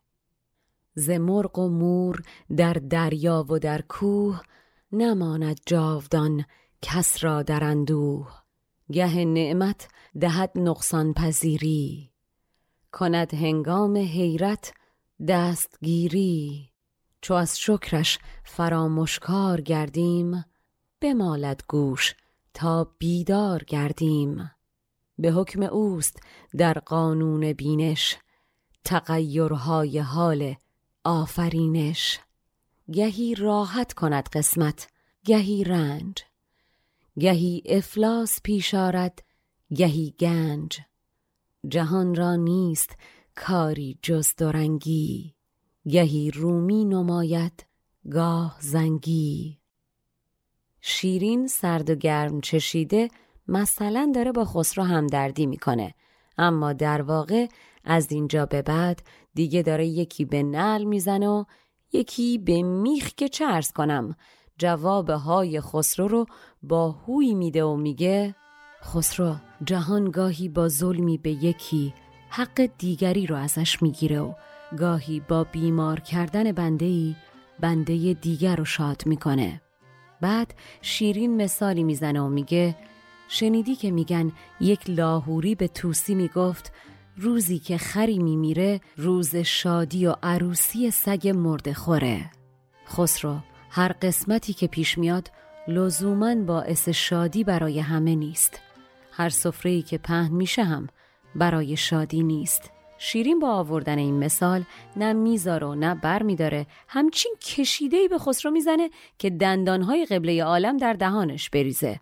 ز 0.96 1.10
مرغ 1.10 1.60
و 1.60 1.70
مور 1.70 2.22
در 2.58 2.74
دریا 2.74 3.46
و 3.50 3.60
در 3.60 3.82
کوه 3.82 4.42
نماند 4.92 5.60
جاودان 5.66 6.46
کس 6.82 7.24
را 7.24 7.44
در 7.44 7.64
اندوه. 7.64 8.28
گه 8.92 9.26
نعمت 9.26 9.88
دهد 10.22 10.52
نقصان 10.56 11.14
پذیری 11.14 12.12
کند 12.92 13.34
هنگام 13.34 13.98
حیرت 13.98 14.74
دستگیری. 15.28 16.70
چو 17.22 17.34
از 17.34 17.60
شکرش 17.60 18.20
فرامشکار 18.44 19.62
گردیم 19.62 20.46
بمالد 21.02 21.64
گوش 21.68 22.16
تا 22.54 22.94
بیدار 22.98 23.64
گردیم. 23.64 24.52
به 25.18 25.32
حکم 25.32 25.64
اوست 25.64 26.20
در 26.58 26.74
قانون 26.74 27.54
بینش 27.54 28.18
تغیرهای 28.84 30.00
حال 30.00 30.56
آفرینش. 31.06 32.20
گهی 32.92 33.36
راحت 33.36 33.94
کند 33.94 34.30
قسمت 34.30 34.88
گهی 35.26 35.64
رنج. 35.64 36.24
گهی 37.20 37.64
افلاس 37.66 38.42
پیش 38.44 38.74
آرد 38.74 39.24
گهی 39.76 40.14
گنج. 40.20 40.80
جهان 41.68 42.16
را 42.16 42.36
نیست 42.36 42.98
کاری 43.36 44.00
جز 44.02 44.36
دورنگی. 44.38 45.36
گهی 45.90 46.32
رومی 46.32 46.86
نماید 46.86 47.66
گاه 48.12 48.58
زنگی. 48.60 49.60
شیرین 50.82 51.48
سرد 51.48 51.90
و 51.90 51.96
گرم 51.96 52.42
چشیده 52.42 53.08
مثلا 53.48 54.12
داره 54.16 54.32
با 54.32 54.46
خسرو 54.46 54.84
همدردی 54.84 55.46
می‌کنه. 55.46 55.94
اما 56.38 56.74
در 56.74 57.02
واقع 57.02 57.48
از 57.84 58.12
اینجا 58.12 58.46
به 58.46 58.62
بعد 58.62 59.02
دیگه 59.34 59.62
داره 59.62 59.88
یکی 59.88 60.26
به 60.26 60.44
نل 60.44 60.84
می‌زنه 60.84 61.28
و 61.28 61.44
یکی 61.94 62.38
به 62.38 62.62
میخ 62.62 63.10
که 63.18 63.30
چه 63.30 63.62
کنم 63.76 64.16
جواب 64.58 65.10
های 65.10 65.62
خسرو 65.62 66.08
رو 66.08 66.26
با 66.64 66.92
هوی 66.92 67.34
میده 67.34 67.64
و 67.64 67.76
میگه 67.76 68.36
خسرو 68.84 69.36
جهان 69.64 70.12
گاهی 70.12 70.50
با 70.50 70.68
ظلمی 70.68 71.18
به 71.18 71.30
یکی 71.32 71.94
حق 72.30 72.70
دیگری 72.78 73.28
رو 73.28 73.36
ازش 73.36 73.82
می‌گیره 73.82 74.20
و 74.20 74.34
گاهی 74.80 75.20
با 75.20 75.44
بیمار 75.44 76.00
کردن 76.00 76.52
بنده 76.52 76.86
ای 76.86 77.16
بنده 77.60 78.14
دیگر 78.14 78.56
رو 78.56 78.66
شاد 78.66 79.02
می‌کنه. 79.06 79.62
بعد 80.22 80.54
شیرین 80.82 81.38
مثالی 81.44 81.84
می‌زنه 81.84 82.22
و 82.22 82.28
میگه 82.28 82.76
شنیدی 83.28 83.76
که 83.76 83.92
میگن 83.92 84.32
یک 84.60 84.80
لاهوری 84.88 85.56
به 85.56 85.68
توسی 85.68 86.16
می‌گفت 86.16 86.72
روزی 87.18 87.60
که 87.60 87.78
خری 87.78 88.20
میمیره 88.20 88.82
روز 88.98 89.36
شادی 89.36 90.08
و 90.08 90.16
عروسی 90.24 90.92
سگ 90.92 91.34
مرده 91.36 91.74
خوره. 91.74 92.32
خسرو 92.88 93.38
هر 93.70 93.92
قسمتی 94.02 94.54
که 94.54 94.68
پیش 94.68 94.98
میاد 94.98 95.32
لزوما 95.68 96.36
باعث 96.36 96.90
شادی 96.90 97.44
برای 97.44 97.80
همه 97.80 98.16
نیست. 98.16 98.60
هر 99.12 99.30
سفره‌ای 99.30 99.82
که 99.82 99.98
پهن 99.98 100.32
میشه 100.32 100.64
هم 100.64 100.88
برای 101.36 101.78
شادی 101.78 102.24
نیست. 102.24 102.72
شیرین 102.98 103.40
با 103.40 103.52
آوردن 103.52 103.98
این 103.98 104.20
مثال 104.20 104.64
نه 104.96 105.14
می‌ذاره 105.14 105.68
و 105.68 105.76
نه 105.76 105.96
بر 105.96 106.24
میداره 106.24 106.66
همچین 106.88 107.36
کشیدهی 107.42 108.08
به 108.08 108.18
خسرو 108.18 108.52
می‌زنه 108.52 108.90
که 109.18 109.30
دندانهای 109.30 110.06
قبله 110.06 110.44
عالم 110.44 110.78
در 110.78 110.94
دهانش 110.94 111.50
بریزه. 111.50 112.00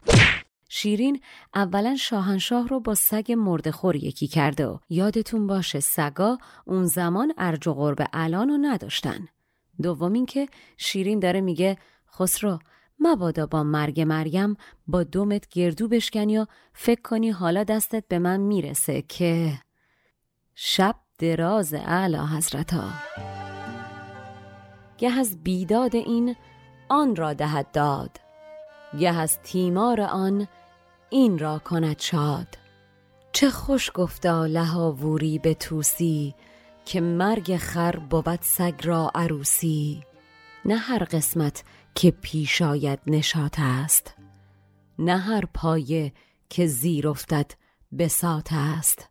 شیرین 0.75 1.21
اولا 1.55 1.95
شاهنشاه 1.95 2.67
رو 2.67 2.79
با 2.79 2.95
سگ 2.95 3.31
مردخور 3.31 3.95
یکی 3.95 4.27
کرده 4.27 4.67
و 4.67 4.77
یادتون 4.89 5.47
باشه 5.47 5.79
سگا 5.79 6.37
اون 6.65 6.85
زمان 6.85 7.33
ارج 7.37 7.67
و 7.67 7.73
قرب 7.73 8.07
الان 8.13 8.49
رو 8.49 8.57
نداشتن. 8.57 9.27
دوم 9.81 10.25
که 10.25 10.47
شیرین 10.77 11.19
داره 11.19 11.41
میگه 11.41 11.77
خسرو 12.13 12.59
مبادا 12.99 13.45
با 13.45 13.63
مرگ 13.63 14.01
مریم 14.01 14.57
با 14.87 15.03
دومت 15.03 15.47
گردو 15.49 15.87
بشکنی 15.87 16.37
و 16.37 16.45
فکر 16.73 17.01
کنی 17.01 17.29
حالا 17.29 17.63
دستت 17.63 18.03
به 18.07 18.19
من 18.19 18.39
می‌رسه 18.39 19.01
که 19.01 19.53
شب 20.55 20.95
دراز 21.19 21.73
اعلی 21.73 22.17
حضرتا. 22.17 22.89
گه 24.97 25.19
از 25.19 25.43
بیداد 25.43 25.95
این 25.95 26.35
آن 26.89 27.15
را 27.15 27.33
دهد 27.33 27.71
داد 27.71 28.19
گه 28.99 29.19
از 29.19 29.39
تیمار 29.41 30.01
آن 30.01 30.47
این 31.13 31.39
را 31.39 31.59
کند 31.59 31.99
شاد. 31.99 32.47
چه 33.31 33.49
خوش 33.49 33.91
گفتا 33.93 34.45
لهاووری 34.45 35.39
به 35.39 35.53
توسی 35.53 36.35
که 36.85 37.01
مرگ 37.01 37.57
خر 37.57 37.99
بود 37.99 38.39
سگ 38.41 38.73
را 38.83 39.11
عروسی. 39.15 40.03
نه 40.65 40.77
هر 40.77 41.03
قسمت 41.03 41.63
که 41.95 42.11
پیش 42.11 42.61
آید 42.61 42.99
نشاط 43.07 43.59
است 43.59 44.13
نه 44.99 45.17
هر 45.17 45.45
پایه 45.53 46.13
که 46.49 46.67
زیر 46.67 47.07
افتد 47.07 47.51
بساط 47.97 48.53
است. 48.53 49.09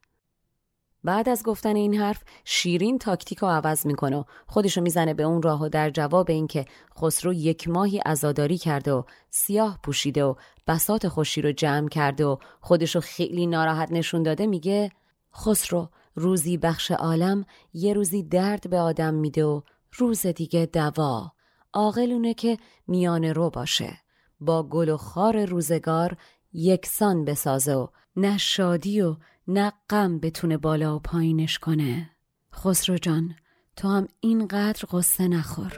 بعد 1.04 1.28
از 1.28 1.42
گفتن 1.42 1.76
این 1.76 1.94
حرف 1.94 2.22
شیرین 2.44 2.98
تاکتیک 2.98 3.38
رو 3.38 3.48
عوض 3.48 3.86
می‌کنه 3.86 4.16
و 4.16 4.24
خودشو 4.46 4.80
می‌زنه 4.80 5.14
به 5.14 5.22
اون 5.22 5.42
راه 5.42 5.62
و 5.62 5.68
در 5.68 5.90
جواب 5.90 6.30
اینکه 6.30 6.64
خسرو 6.98 7.32
یک 7.32 7.68
ماهی 7.68 7.98
عزاداری 7.98 8.58
کرده 8.58 8.92
و 8.92 9.02
سیاه 9.30 9.78
پوشیده 9.82 10.24
و 10.24 10.34
بسات 10.66 11.08
خوشی 11.08 11.42
رو 11.42 11.52
جمع 11.52 11.88
کرده 11.88 12.24
و 12.24 12.36
خودشو 12.60 13.00
خیلی 13.00 13.46
ناراحت 13.46 13.92
نشون 13.92 14.22
داده 14.22 14.46
میگه 14.46 14.90
خسرو 15.34 15.88
روزی 16.14 16.56
بخش 16.56 16.90
عالم 16.90 17.44
یه 17.74 17.94
روزی 17.94 18.22
درد 18.22 18.70
به 18.70 18.80
آدم 18.80 19.14
میده 19.14 19.44
و 19.44 19.60
روز 19.92 20.26
دیگه 20.26 20.66
دوا. 20.66 21.32
عاقلونه 21.72 22.34
که 22.34 22.58
میانه 22.86 23.32
رو 23.32 23.50
باشه. 23.50 23.98
با 24.40 24.62
گل 24.62 24.88
و 24.88 24.96
خار 24.96 25.44
روزگار 25.44 26.16
یکسان 26.52 27.24
بسازه 27.24 27.74
و 27.74 27.86
نه 28.16 28.38
شادی 28.38 29.00
و 29.00 29.16
نه 29.48 29.72
غم 29.90 30.18
بتونه 30.18 30.56
بالا 30.56 30.96
و 30.96 30.98
پایینش 30.98 31.58
کنه. 31.58 32.10
خسرو 32.54 32.96
جان 32.96 33.34
تو 33.76 33.88
هم 33.88 34.08
اینقدر 34.20 34.84
قصه 34.92 35.28
نخور. 35.28 35.72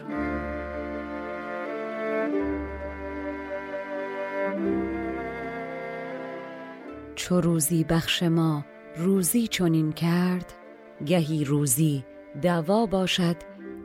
چو 7.14 7.40
روزی 7.40 7.84
بخش 7.84 8.22
ما 8.22 8.64
روزی 8.96 9.46
چنین 9.46 9.92
کرد 9.92 10.52
گهی 11.06 11.44
روزی 11.44 12.04
دوا 12.42 12.86
باشد 12.86 13.36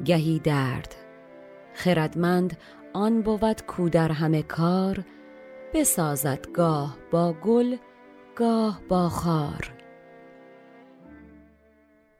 گهی 0.05 0.39
درد. 0.39 0.95
خردمند 1.73 2.57
آن 2.93 3.21
بود 3.21 3.61
کو 3.61 3.89
در 3.89 4.11
همه 4.11 4.43
کار 4.43 5.03
بسازد 5.73 6.51
گاه 6.53 6.97
با 7.11 7.33
گل 7.33 7.75
گاه 8.39 8.81
با 8.89 9.09
خار. 9.09 9.73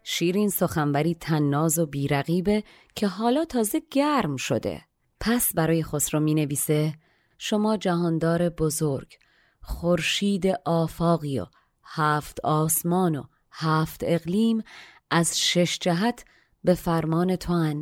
شیرین 0.04 0.50
سخنوری 0.50 1.16
تناز 1.16 1.80
و 1.80 1.86
بیرقیبه 1.86 2.64
که 2.96 3.08
حالا 3.08 3.46
تازه 3.46 3.82
گرم 3.92 4.36
شده. 4.36 4.82
پس 5.20 5.54
برای 5.54 5.84
خسرو 5.84 6.20
می 6.20 6.34
نویسه 6.34 6.94
شما 7.38 7.78
جهاندار 7.78 8.50
بزرگ 8.50 9.18
خورشید 9.62 10.48
آفاقی 10.66 11.40
و 11.40 11.46
هفت 11.84 12.40
آسمان 12.46 13.16
و 13.16 13.24
هفت 13.52 14.02
اقلیم 14.04 14.64
از 15.12 15.40
شش 15.40 15.80
جهت 15.80 16.26
به 16.64 16.74
فرمان 16.74 17.36
تو 17.36 17.74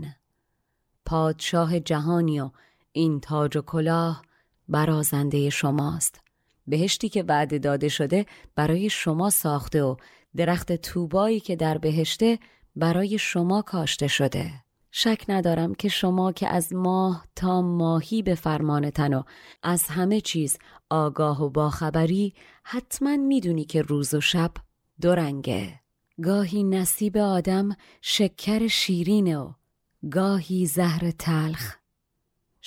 پادشاه 1.05 1.79
جهانی 1.79 2.39
و 2.39 2.51
این 2.91 3.19
تاج 3.19 3.57
و 3.57 3.61
کلاه 3.61 4.21
برازنده 4.69 5.49
شماست. 5.49 6.26
بهشتی 6.67 7.09
که 7.09 7.23
وعده 7.23 7.59
داده 7.59 7.89
شده 7.89 8.25
برای 8.55 8.89
شما 8.89 9.29
ساخته 9.29 9.83
و 9.83 9.95
درخت 10.35 10.71
توبایی 10.71 11.39
که 11.39 11.55
در 11.55 11.77
بهشته 11.77 12.39
برای 12.75 13.17
شما 13.17 13.61
کاشته 13.61 14.07
شده. 14.07 14.51
شک 14.91 15.25
ندارم 15.29 15.75
که 15.75 15.89
شما 15.89 16.31
که 16.31 16.47
از 16.47 16.73
ماه 16.73 17.25
تا 17.35 17.61
ماهی 17.61 18.21
به 18.21 18.35
فرمانتن 18.35 19.13
و 19.13 19.23
از 19.63 19.87
همه 19.87 20.21
چیز 20.21 20.57
آگاه 20.89 21.43
و 21.43 21.49
باخبری 21.49 22.33
حتما 22.63 23.17
می‌دونی 23.17 23.65
که 23.65 23.81
روز 23.81 24.13
و 24.13 24.21
شب 24.21 24.51
دو 25.01 25.15
رنگه 25.15 25.79
گاهی 26.23 26.63
نصیب 26.63 27.17
آدم 27.17 27.69
شکر 28.01 28.67
شیرینه 28.67 29.37
و 29.37 29.51
گاهی 30.11 30.65
زهر 30.65 31.11
تلخ. 31.11 31.75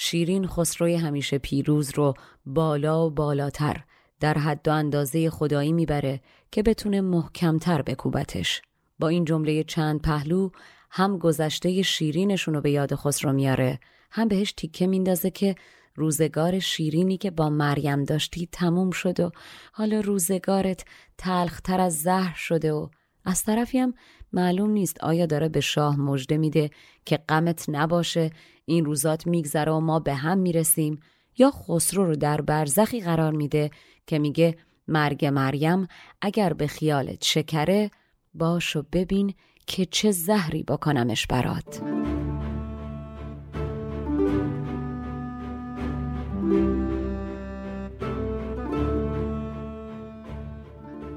شیرین 0.02 0.46
خسروی 0.46 0.94
همیشه 0.94 1.38
پیروز 1.38 1.90
رو 1.94 2.14
بالا 2.46 3.06
و 3.06 3.10
بالاتر 3.10 3.84
در 4.20 4.38
حد 4.38 4.68
و 4.68 4.70
اندازه 4.70 5.30
خدایی 5.30 5.72
می‌بره 5.72 6.20
که 6.50 6.62
بتونه 6.62 7.00
محکمتر 7.00 7.82
بکوبتش. 7.82 8.62
با 8.98 9.08
این 9.08 9.24
جمله 9.24 9.64
چند 9.64 10.02
پهلو 10.02 10.50
هم 10.90 11.18
گذشته 11.18 11.82
شیرینشون 11.82 12.54
رو 12.54 12.60
به 12.60 12.70
یاد 12.70 12.94
خسرو 12.94 13.32
میاره 13.32 13.80
هم 14.10 14.28
بهش 14.28 14.52
تیکه 14.52 14.86
میندازه 14.86 15.30
که 15.30 15.54
روزگار 15.94 16.58
شیرینی 16.58 17.16
که 17.16 17.30
با 17.30 17.50
مریم 17.50 18.04
داشتی 18.04 18.48
تموم 18.52 18.90
شد 18.90 19.20
و 19.20 19.30
حالا 19.72 20.00
روزگارت 20.00 20.84
تلختر 21.18 21.80
از 21.80 22.02
زهر 22.02 22.34
شده 22.34 22.72
و 22.72 22.88
از 23.24 23.44
طرفی 23.44 23.78
هم 23.78 23.94
معلوم 24.32 24.70
نیست 24.70 25.04
آیا 25.04 25.26
داره 25.26 25.48
به 25.48 25.60
شاه 25.60 26.00
مژده 26.00 26.38
میده 26.38 26.70
که 27.04 27.16
غمت 27.16 27.64
نباشه 27.68 28.30
این 28.70 28.84
روزات 28.84 29.26
میگذره 29.26 29.72
و 29.72 29.80
ما 29.80 29.98
به 29.98 30.14
هم 30.14 30.38
می‌رسیم 30.38 31.00
یا 31.38 31.50
خسرو 31.50 32.04
رو 32.04 32.16
در 32.16 32.40
برزخی 32.40 33.00
قرار 33.00 33.32
میده 33.32 33.70
که 34.06 34.18
میگه 34.18 34.56
مرگ 34.88 35.26
مریم 35.26 35.86
اگر 36.20 36.52
به 36.52 36.66
خیالت 36.66 37.24
شکره 37.24 37.90
باش 38.34 38.76
و 38.76 38.84
ببین 38.92 39.34
که 39.66 39.86
چه 39.86 40.10
زهری 40.10 40.62
بکنمش 40.62 41.26
برات. 41.26 41.82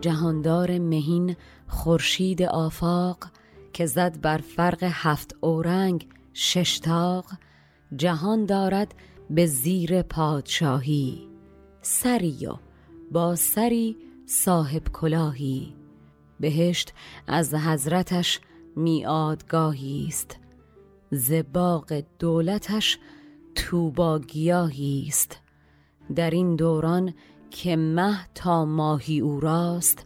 جهاندار 0.01 0.79
مهین 0.79 1.35
خورشید 1.67 2.43
آفاق 2.43 3.17
که 3.73 3.85
زد 3.85 4.21
بر 4.21 4.37
فرق 4.37 4.83
هفت 4.83 5.35
اورنگ 5.41 6.07
ششتاق 6.33 7.25
جهان 7.95 8.45
دارد 8.45 8.95
به 9.29 9.45
زیر 9.45 10.01
پادشاهی 10.01 11.27
سری 11.81 12.45
و 12.45 12.55
با 13.11 13.35
سری 13.35 13.97
صاحب 14.25 14.83
کلاهی. 14.83 15.75
بهشت 16.39 16.93
از 17.27 17.53
حضرتش 17.53 18.39
میادگاهی 18.75 20.05
است 20.07 20.39
ز 21.11 21.33
باغ 21.53 22.03
دولتش 22.19 22.99
توبا 23.55 24.19
گیاهی 24.19 25.05
است. 25.07 25.39
در 26.15 26.29
این 26.29 26.55
دوران 26.55 27.13
که 27.49 27.75
مه 27.75 28.27
تا 28.35 28.65
ماهی 28.65 29.19
او 29.19 29.39
راست 29.39 30.05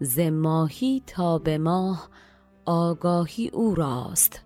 ز 0.00 0.18
ماهی 0.18 1.02
تا 1.06 1.38
به 1.38 1.58
ماه 1.58 2.08
آگاهی 2.64 3.48
او 3.48 3.74
راست. 3.74 4.44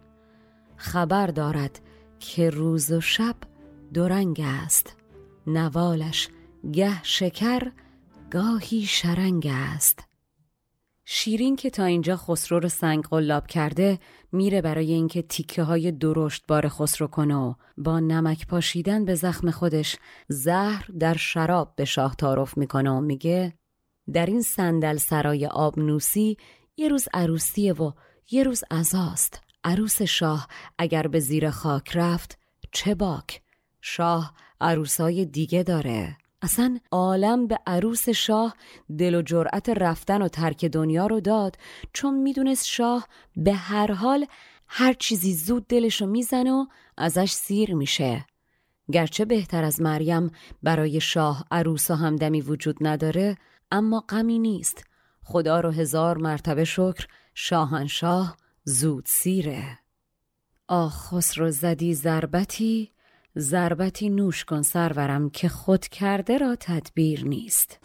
خبر 0.77 1.27
دارد 1.27 1.81
که 2.19 2.51
روز 2.51 2.93
و 2.93 3.01
شب 3.01 3.37
دورنگ 3.95 4.43
است. 4.45 4.97
نوالش 5.47 6.29
گه 6.73 7.03
شکر 7.03 7.73
گاهی 8.31 8.83
شرنگ 8.83 9.49
است. 9.51 10.07
شیرین 11.05 11.57
که 11.57 11.71
تا 11.71 11.85
اینجا 11.85 12.17
خسرو 12.17 12.59
رو 12.59 12.69
سنگ 12.69 13.05
قلاب 13.05 13.47
کرده 13.47 13.99
میره 14.33 14.63
برای 14.63 14.93
اینکه 14.93 15.23
تیکه 15.23 15.63
های 15.63 15.93
درشت 15.93 16.47
بار 16.49 16.69
خسرو 16.69 17.07
کنه 17.07 17.37
و 17.37 17.55
با 17.79 18.01
نمک 18.01 18.47
پاشیدن 18.47 19.05
به 19.05 19.15
زخم 19.15 19.51
خودش 19.51 19.97
زهر 20.29 20.87
در 21.01 21.17
شراب 21.17 21.73
به 21.77 21.85
شاه 21.85 22.17
تعارف 22.17 22.59
می‌کنه 22.59 22.91
و 22.91 23.01
میگه 23.01 23.53
در 24.13 24.27
این 24.27 24.43
صندل 24.43 24.97
سرای 24.97 25.47
آبنوسی 25.47 26.37
یه 26.77 26.89
روز 26.89 27.09
عروسیه 27.15 27.73
و 27.73 27.93
یه 28.31 28.43
روز 28.43 28.65
ازاست 28.71 29.46
عروس 29.67 30.03
شاه 30.03 30.49
اگر 30.79 31.07
به 31.07 31.21
زیر 31.21 31.51
خاک 31.51 31.97
رفت 31.97 32.39
چه 32.73 32.95
باک؟ 32.95 33.43
شاه 33.81 34.35
عروسای 34.61 35.25
دیگه 35.25 35.63
داره. 35.63 36.17
اصلا 36.43 36.79
عالم 36.91 37.47
به 37.47 37.59
عروس 37.67 38.09
شاه 38.09 38.55
دل 38.99 39.15
و 39.15 39.23
جرأت 39.23 39.69
رفتن 39.69 40.23
و 40.23 40.29
ترک 40.29 40.65
دنیا 40.65 41.07
رو 41.07 41.21
داد 41.21 41.57
چون 41.93 42.15
می‌دونست 42.19 42.67
شاه 42.67 43.07
به 43.37 43.53
هر 43.53 43.93
حال 43.93 44.27
هر 44.67 44.93
چیزی 44.93 45.35
زود 45.35 45.67
دلشو 45.67 46.07
می‌زنه 46.07 46.53
و 46.53 46.67
ازش 46.97 47.31
سیر 47.31 47.75
میشه. 47.75 48.27
گرچه 48.93 49.25
بهتر 49.25 49.65
از 49.65 49.81
مریم 49.81 50.31
برای 50.63 51.01
شاه 51.01 51.45
عروس 51.51 51.91
و 51.91 51.95
همدمی 51.95 52.41
وجود 52.41 52.77
نداره 52.81 53.37
اما 53.71 54.05
غمی 54.09 54.39
نیست. 54.39 54.85
خدا 55.23 55.61
رو 55.61 55.71
هزار 55.71 56.19
مرتبه 56.19 56.65
شکر 56.65 57.07
شاهنشاه 57.35 58.37
زود 58.69 59.05
سیره. 59.07 59.79
آخ 60.69 61.15
خسرو 61.15 61.51
زدی 61.51 61.95
ضربتی؟ 61.95 62.91
ضربتی 63.39 64.09
نوش 64.09 64.45
کن 64.45 64.63
سرورم 64.63 65.31
که 65.31 65.49
خود 65.49 65.87
کرده 65.89 66.39
را 66.39 66.57
تدبیر 66.61 67.25
نیست. 67.25 67.79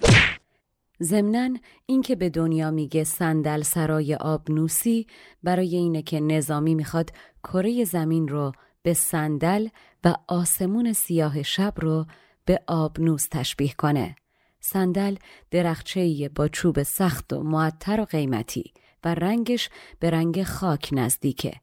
ضمناً 1.02 1.50
اینکه 1.86 2.16
به 2.16 2.30
دنیا 2.30 2.72
میگه 2.72 3.04
صندل 3.04 3.62
سرای 3.62 4.16
آبنوسی 4.16 5.08
برای 5.44 5.76
اینه 5.76 6.02
که 6.02 6.20
نظامی 6.20 6.76
می‌خواد 6.76 7.10
کره 7.44 7.84
زمین 7.84 8.28
رو 8.28 8.52
به 8.82 8.94
صندل 8.94 9.68
و 10.04 10.16
آسمون 10.28 10.94
سیاه 10.94 11.44
شب 11.44 11.74
رو 11.78 12.06
به 12.46 12.60
آبنوس 12.68 13.28
تشبیه 13.32 13.74
کنه. 13.74 14.16
صندل 14.60 15.16
درخچه‌ای 15.52 16.30
با 16.30 16.48
چوب 16.48 16.84
سخت 16.84 17.34
و 17.34 17.44
معطر 17.44 18.02
و 18.02 18.06
قیمتی. 18.06 18.74
و 19.04 19.14
رنگش 19.14 19.70
به 20.00 20.10
رنگ 20.10 20.44
خاک 20.44 20.90
نزدیکه. 20.92 21.54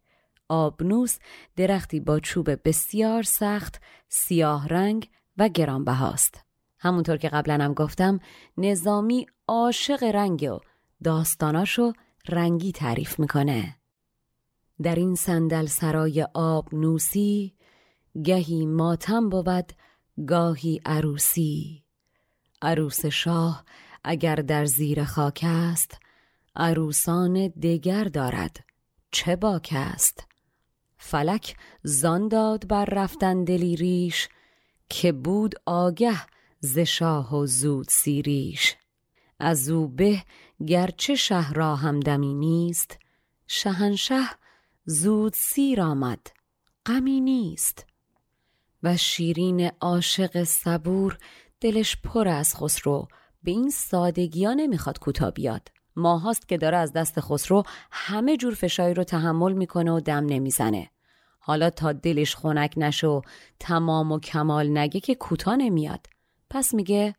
آبنوس 0.49 1.19
درختی 1.57 2.01
با 2.01 2.21
چوب 2.21 2.69
بسیار 2.69 3.23
سخت، 3.23 3.81
سیاه 4.09 4.69
رنگ 4.69 5.09
و 5.39 5.49
گرانبهاست. 5.49 6.45
همونطور 6.79 7.17
که 7.17 7.29
قبلا 7.29 7.65
هم 7.65 7.75
گفتم 7.75 8.21
نظامی 8.59 9.27
عاشق 9.49 10.03
رنگ 10.03 10.51
و 10.53 10.59
داستاناشو 11.05 11.93
رنگی 12.29 12.73
تعریف 12.73 13.19
می‌کنه. 13.19 13.77
در 14.83 14.95
این 14.95 15.15
صندل 15.15 15.67
سرای 15.67 16.27
آب 16.35 16.75
نوسی 16.75 17.55
گهی 18.25 18.67
ماتم 18.67 19.29
بود 19.29 19.73
گاهی 20.27 20.81
عروسی 20.87 21.85
عروس 22.63 23.07
شاه 23.07 23.65
اگر 24.05 24.37
در 24.37 24.65
زیر 24.65 25.05
خاک 25.05 25.45
است 25.49 25.99
عروسان 26.59 27.49
دگر 27.49 28.05
دارد. 28.05 28.65
چه 29.11 29.37
باک 29.37 29.69
است؟ 29.77 30.27
فلک 30.97 31.57
زان 31.83 32.29
داد 32.29 32.69
بر 32.69 32.85
رفتن 32.85 33.45
دلی 33.45 33.77
ریش 33.77 34.29
که 34.89 35.13
بود 35.13 35.55
آگه 35.67 36.21
ز 36.61 36.79
شاه 36.79 37.37
و 37.37 37.47
زود 37.47 37.87
سیریش. 37.89 38.77
از 39.39 39.69
او 39.69 39.89
به 39.89 40.23
گرچه 40.67 41.15
شهر 41.15 41.55
را 41.55 41.77
همدمی 41.77 42.35
نیست 42.35 42.99
شهنشه 43.47 44.25
زود 44.85 45.33
سیر 45.33 45.81
آمد 45.81 46.27
غمی 46.87 47.21
نیست. 47.21 47.87
و 48.83 48.97
شیرین 48.97 49.71
عاشق 49.81 50.45
صبور 50.45 51.19
دلش 51.61 51.97
پر 51.97 52.29
از 52.29 52.55
خسرو 52.57 53.09
به 53.43 53.51
این 53.51 53.71
سادگی 53.71 54.45
ها 54.45 54.55
نمی‌خواد 54.55 54.99
کوتا 54.99 55.31
بیاد. 55.31 55.69
ماهاست 55.99 56.49
که 56.49 56.57
داره 56.57 56.77
از 56.77 56.93
دست 56.93 57.21
خسرو 57.21 57.63
همه 57.91 58.37
جور 58.37 58.55
فشاری 58.55 58.95
رو 58.95 59.05
تحمل 59.05 59.53
می‌کنه 59.53 59.93
و 59.93 60.01
دم 60.01 60.27
نمی‌زنه. 60.27 60.91
حالا 61.39 61.71
تا 61.71 61.93
دلش 61.93 62.37
خنک 62.37 62.75
نشه 62.77 63.07
و 63.07 63.21
تمام 63.61 64.13
و 64.13 64.21
کمال 64.21 64.79
نگه 64.79 65.01
که 65.01 65.15
کوتا 65.15 65.55
نمیاد. 65.55 66.07
پس 66.51 66.75
میگه 66.75 67.15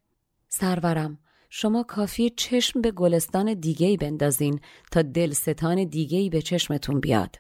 سرورم 0.47 1.17
شما 1.49 1.83
کافی 1.83 2.29
چشم 2.29 2.81
به 2.81 2.91
گلستان 2.91 3.53
دیگهی 3.53 3.97
بندازین 3.97 4.59
تا 4.91 5.01
دلستان 5.01 5.83
دیگهی 5.83 6.29
به 6.29 6.41
چشمتون 6.41 6.99
بیاد. 6.99 7.35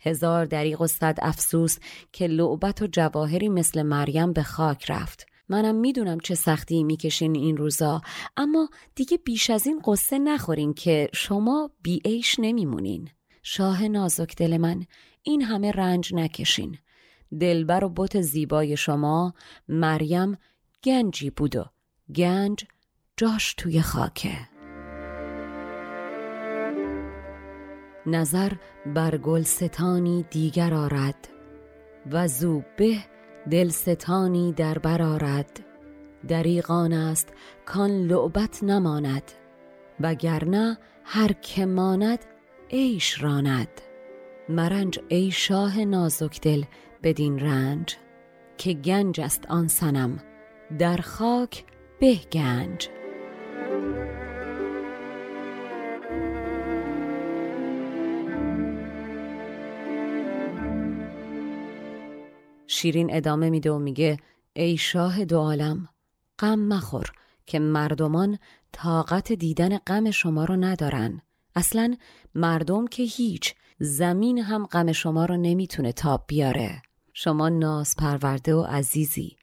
هزار 0.00 0.44
دریغ 0.44 0.80
و 0.80 0.86
صد 0.86 1.18
افسوس 1.22 1.78
که 2.12 2.26
لعبت 2.26 2.82
و 2.82 2.86
جواهری 2.86 3.48
مثل 3.48 3.82
مریم 3.82 4.32
به 4.32 4.42
خاک 4.42 4.90
رفت. 4.90 5.26
منم 5.50 5.74
می‌دونم 5.74 6.20
چه 6.20 6.34
سختی 6.34 6.84
می‌کشین 6.84 7.36
این 7.36 7.56
روزا 7.56 8.00
اما 8.36 8.68
دیگه 8.94 9.16
بیش 9.16 9.50
از 9.50 9.66
این 9.66 9.82
قصه 9.84 10.18
نخورین 10.18 10.74
که 10.74 11.08
شما 11.12 11.70
بیعیش 11.82 12.36
نمیمونین. 12.38 13.08
شاه 13.42 13.88
نازک 13.88 14.36
دل 14.36 14.56
من 14.56 14.84
این 15.22 15.42
همه 15.42 15.72
رنج 15.72 16.14
نکشین. 16.14 16.78
دلبر 17.40 17.84
و 17.84 17.88
بت 17.88 18.20
زیبای 18.20 18.76
شما 18.76 19.34
مریم 19.68 20.38
گنجی 20.84 21.30
بود 21.30 21.56
و 21.56 21.64
گنج 22.16 22.64
جاش 23.16 23.54
توی 23.54 23.80
خاکه. 23.80 24.38
نظر 28.06 28.52
بر 28.86 29.16
گلستانی 29.16 30.24
دیگر 30.30 30.74
آرد 30.74 31.28
و 32.10 32.28
زو 32.28 32.62
به 32.76 32.98
دلستانی 33.50 34.52
در 34.52 34.78
برارد 34.78 35.60
دریغان 36.28 36.92
است 36.92 37.28
کان 37.66 37.90
لعبت 37.90 38.62
نماند 38.62 39.32
وگرنه 40.00 40.78
هر 41.04 41.32
که 41.32 41.66
ماند 41.66 42.18
عیش 42.70 43.22
راند. 43.22 43.68
مرنج 44.48 45.00
ای 45.08 45.30
شاه 45.30 45.84
نازک 45.84 46.40
دل 46.40 46.64
بدین 47.02 47.38
رنج 47.38 47.96
که 48.58 48.72
گنج 48.72 49.20
است 49.20 49.46
آن 49.48 49.68
سنم 49.68 50.22
در 50.78 50.96
خاک 50.96 51.64
به 52.00 52.16
گنج 52.32 52.88
شیرین 62.72 63.14
ادامه 63.14 63.50
میده 63.50 63.70
و 63.70 63.78
میگه 63.78 64.18
ای 64.52 64.76
شاه 64.76 65.24
دو 65.24 65.38
عالم 65.38 65.88
غم 66.38 66.58
مخور 66.58 67.06
که 67.46 67.58
مردمان 67.58 68.38
طاقت 68.72 69.32
دیدن 69.32 69.78
غم 69.78 70.10
شما 70.10 70.44
رو 70.44 70.56
ندارن. 70.56 71.22
اصلا 71.56 71.96
مردم 72.34 72.86
که 72.86 73.02
هیچ 73.02 73.54
زمین 73.78 74.38
هم 74.38 74.66
غم 74.66 74.92
شما 74.92 75.24
رو 75.24 75.36
نمی‌تونه 75.36 75.92
تاب 75.92 76.24
بیاره. 76.28 76.82
شما 77.12 77.48
ناز 77.48 77.94
پرورده 77.98 78.54
و 78.54 78.62
عزیزی 78.62 79.36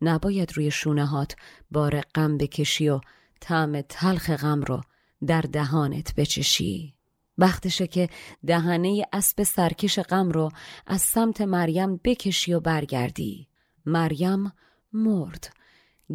نباید 0.00 0.52
روی 0.56 0.70
شونه 0.70 1.06
هات 1.06 1.36
بار 1.70 2.00
غم 2.00 2.38
بکشی 2.38 2.88
و 2.88 3.00
طعم 3.40 3.80
تلخ 3.80 4.30
غم 4.30 4.60
رو 4.60 4.80
در 5.26 5.40
دهانت 5.40 6.14
بچشی. 6.16 6.94
وقتشه 7.38 7.86
که 7.86 8.08
دهنه 8.46 9.04
اسب 9.12 9.42
سرکش 9.42 9.98
غم 9.98 10.30
رو 10.30 10.50
از 10.86 11.02
سمت 11.02 11.40
مریم 11.40 12.00
بکشی 12.04 12.52
و 12.52 12.60
برگردی. 12.60 13.48
مریم 13.86 14.52
مرد. 14.92 15.52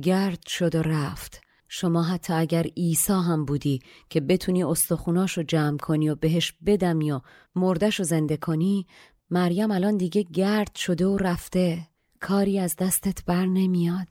گرد 0.01 0.47
شد 0.47 0.75
و 0.75 0.82
رفت. 0.82 1.41
شما 1.67 2.03
حتی 2.03 2.34
اگر 2.34 2.63
عیسی 2.77 3.13
هم 3.13 3.45
بودی 3.45 3.80
که 4.10 4.21
بتونی 4.21 4.63
استخوناش 4.63 5.38
رو 5.38 5.43
جمع 5.43 5.77
کنی 5.77 6.10
و 6.10 6.15
بهش 6.15 6.53
بدمی 6.65 7.12
و 7.12 7.21
مردش 7.56 7.99
رو 7.99 8.06
زنده 8.06 8.38
کنی 8.38 8.88
مریم 9.30 9.71
الان 9.71 9.97
دیگه 9.97 10.23
گرد 10.23 10.75
شده 10.75 11.06
و 11.06 11.17
رفته. 11.17 11.88
کاری 12.19 12.60
از 12.60 12.75
دستت 12.75 13.25
بر 13.25 13.45
نمیاد. 13.45 14.08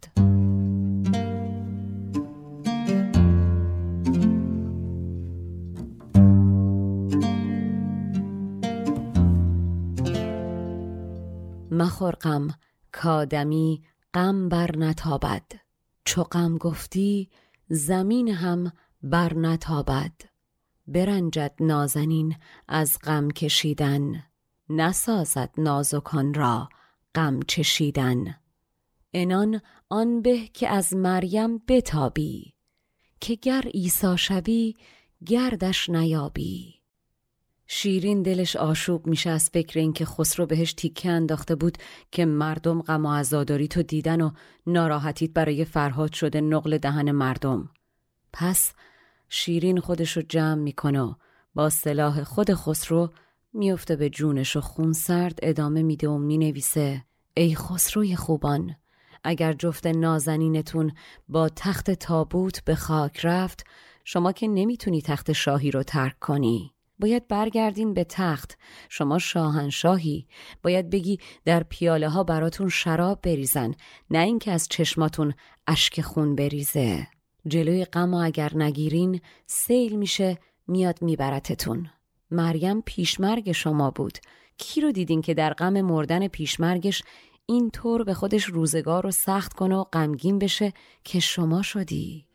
مخور 11.87 12.15
غم 12.15 12.49
کادمی 12.93 13.83
غم 14.15 14.49
بر 14.49 14.77
نتابد. 14.77 15.43
چو 16.05 16.23
غم 16.23 16.59
گفتی 16.59 17.31
زمین 17.69 18.29
هم 18.29 18.73
بر 19.03 19.35
نتابد. 19.35 20.13
برنجد 20.87 21.55
نازنین 21.61 22.35
از 22.69 22.99
غم 23.05 23.31
کشیدن. 23.31 24.23
نسازد 24.69 25.51
نازکان 25.59 26.35
را 26.35 26.69
غم 27.15 27.41
چشیدن. 27.43 28.35
انان 29.15 29.61
آن 29.89 30.23
به 30.23 30.47
که 30.47 30.69
از 30.69 30.95
مریم 30.95 31.59
بتابی 31.69 32.55
که 33.21 33.35
گر 33.35 33.63
عیسی 33.75 34.19
شوی 34.19 34.75
گردش 35.27 35.91
نیابی. 35.91 36.76
شیرین 37.67 38.23
دلش 38.23 38.57
آشوب 38.57 39.07
میشه 39.07 39.31
از 39.31 39.51
فکر 39.51 39.79
اینکه 39.79 40.05
خسرو 40.05 40.47
بهش 40.47 40.73
تیکه 40.73 41.11
انداخته 41.11 41.55
بود 41.55 41.79
که 42.13 42.25
مردم 42.25 42.83
غم 42.83 43.07
و 43.07 43.13
عزاداری 43.13 43.69
تو 43.69 43.83
دیدن 43.83 44.21
و 44.21 44.31
ناراحتیت 44.67 45.31
برای 45.31 45.65
فرهاد 45.65 46.13
شده 46.13 46.41
نقل 46.41 46.79
دهن 46.79 47.11
مردم. 47.11 47.71
پس 48.33 48.73
شیرین 49.29 49.81
خودش 49.81 50.17
رو 50.17 50.23
جمع 50.29 50.63
می‌کنه 50.63 51.17
با 51.55 51.71
سلاح 51.71 52.25
خود 52.25 52.55
خسرو 52.55 53.11
میفته 53.53 53.97
به 53.97 54.11
جونش 54.11 54.57
و 54.57 54.61
خون 54.61 54.93
سرد 54.93 55.39
ادامه 55.43 55.83
میده 55.83 56.09
و 56.09 56.19
می‌نویسه 56.19 57.05
ای 57.37 57.55
خسروی 57.55 58.17
خوبان 58.17 58.77
اگر 59.25 59.53
جفت 59.53 59.87
نازنینتون 59.87 60.93
با 61.29 61.49
تخت 61.49 61.91
تابوت 61.91 62.65
به 62.65 62.75
خاک 62.75 63.21
رفت 63.25 63.65
شما 64.05 64.33
که 64.33 64.49
نمی‌تونی 64.49 65.03
تخت 65.03 65.33
شاهی 65.33 65.71
رو 65.71 65.83
ترک 65.83 66.19
کنی. 66.19 66.76
باید 66.99 67.29
برگردین 67.29 67.95
به 67.95 68.05
تخت. 68.05 68.59
شما 68.89 69.19
شاهنشاهی. 69.19 70.27
باید 70.63 70.91
بگی 70.91 71.19
در 71.45 71.63
پیاله 71.63 72.09
ها 72.09 72.25
براتون 72.25 72.69
شراب 72.69 73.23
بریزن 73.23 73.75
نه 74.11 74.19
اینکه 74.19 74.53
از 74.53 74.69
چشماتون 74.71 75.35
اشک 75.67 76.01
خون 76.01 76.35
بریزه. 76.35 77.07
جلوی 77.47 77.85
غم 77.85 78.15
اگر 78.15 78.53
نگیرین 78.55 79.21
سیل 79.47 79.97
میشه 79.97 80.39
میاد 80.67 81.03
میبرتتون. 81.03 81.91
مریم 82.31 82.81
پیشمرگ 82.81 83.53
شما 83.53 83.91
بود. 83.91 84.19
کی 84.59 84.81
رو 84.81 84.93
دیدین 84.93 85.23
که 85.23 85.35
در 85.35 85.53
غم 85.53 85.81
مردن 85.81 86.29
پیشمرگش 86.29 87.03
این 87.47 87.71
طور 87.71 88.05
به 88.05 88.15
خودش 88.15 88.45
روزگار 88.45 89.03
رو 89.03 89.11
سخت 89.11 89.53
کنه 89.53 89.77
و 89.77 89.85
غمگین 89.85 90.39
بشه 90.39 90.73
که 91.05 91.21
شما 91.21 91.63
شدی؟ 91.63 92.27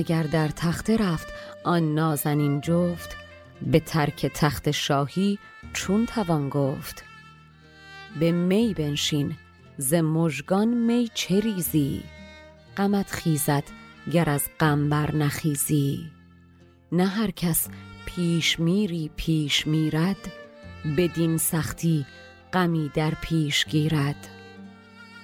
اگر 0.00 0.22
در 0.22 0.48
تخته 0.48 0.96
رفت 0.96 1.28
آن 1.64 1.94
نازنین 1.94 2.60
جفت 2.60 3.16
به 3.62 3.80
ترک 3.80 4.26
تخت 4.26 4.70
شاهی 4.70 5.38
چون 5.72 6.06
توان 6.06 6.48
گفت. 6.48 7.04
به 8.20 8.32
می 8.32 8.74
بنشین 8.74 9.36
ز 9.76 9.94
مژگان 9.94 10.68
می 10.68 11.10
چه 11.14 11.40
ریزی؟ 11.40 12.02
غمت 12.76 13.10
خیزد 13.10 13.64
گر 14.12 14.30
از 14.30 14.48
غم 14.60 14.94
نخیزی. 14.94 16.10
نه 16.92 17.06
هر 17.06 17.30
کس 17.30 17.68
پیش 18.06 18.60
میری 18.60 19.10
پیش 19.16 19.66
میرد 19.66 20.32
بدین 20.96 21.38
سختی 21.38 22.06
غمی 22.52 22.90
در 22.94 23.12
پیش 23.22 23.64
گیرد. 23.64 24.28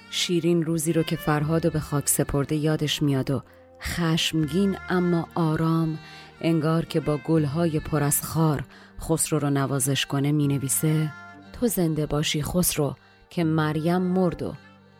شیرین 0.09 0.63
روزی 0.63 0.93
رو 0.93 1.03
که 1.03 1.15
فرهاد 1.15 1.65
و 1.65 1.69
به 1.69 1.79
خاک 1.79 2.09
سپرده 2.09 2.55
یادش 2.55 3.01
میاد 3.01 3.31
و 3.31 3.43
خشمگین 3.81 4.77
اما 4.89 5.27
آرام 5.35 5.99
انگار 6.41 6.85
که 6.85 6.99
با 6.99 7.17
گلهای 7.17 7.79
پر 7.79 8.03
از 8.03 8.23
خار 8.23 8.63
خسرو 9.01 9.39
رو 9.39 9.49
نوازش 9.49 10.05
کنه 10.05 10.31
می 10.31 10.47
نویسه 10.47 11.11
تو 11.53 11.67
زنده 11.67 12.05
باشی 12.05 12.43
خسرو 12.43 12.95
که 13.29 13.43
مریم 13.43 14.01
مرد 14.01 14.43
و 14.43 14.53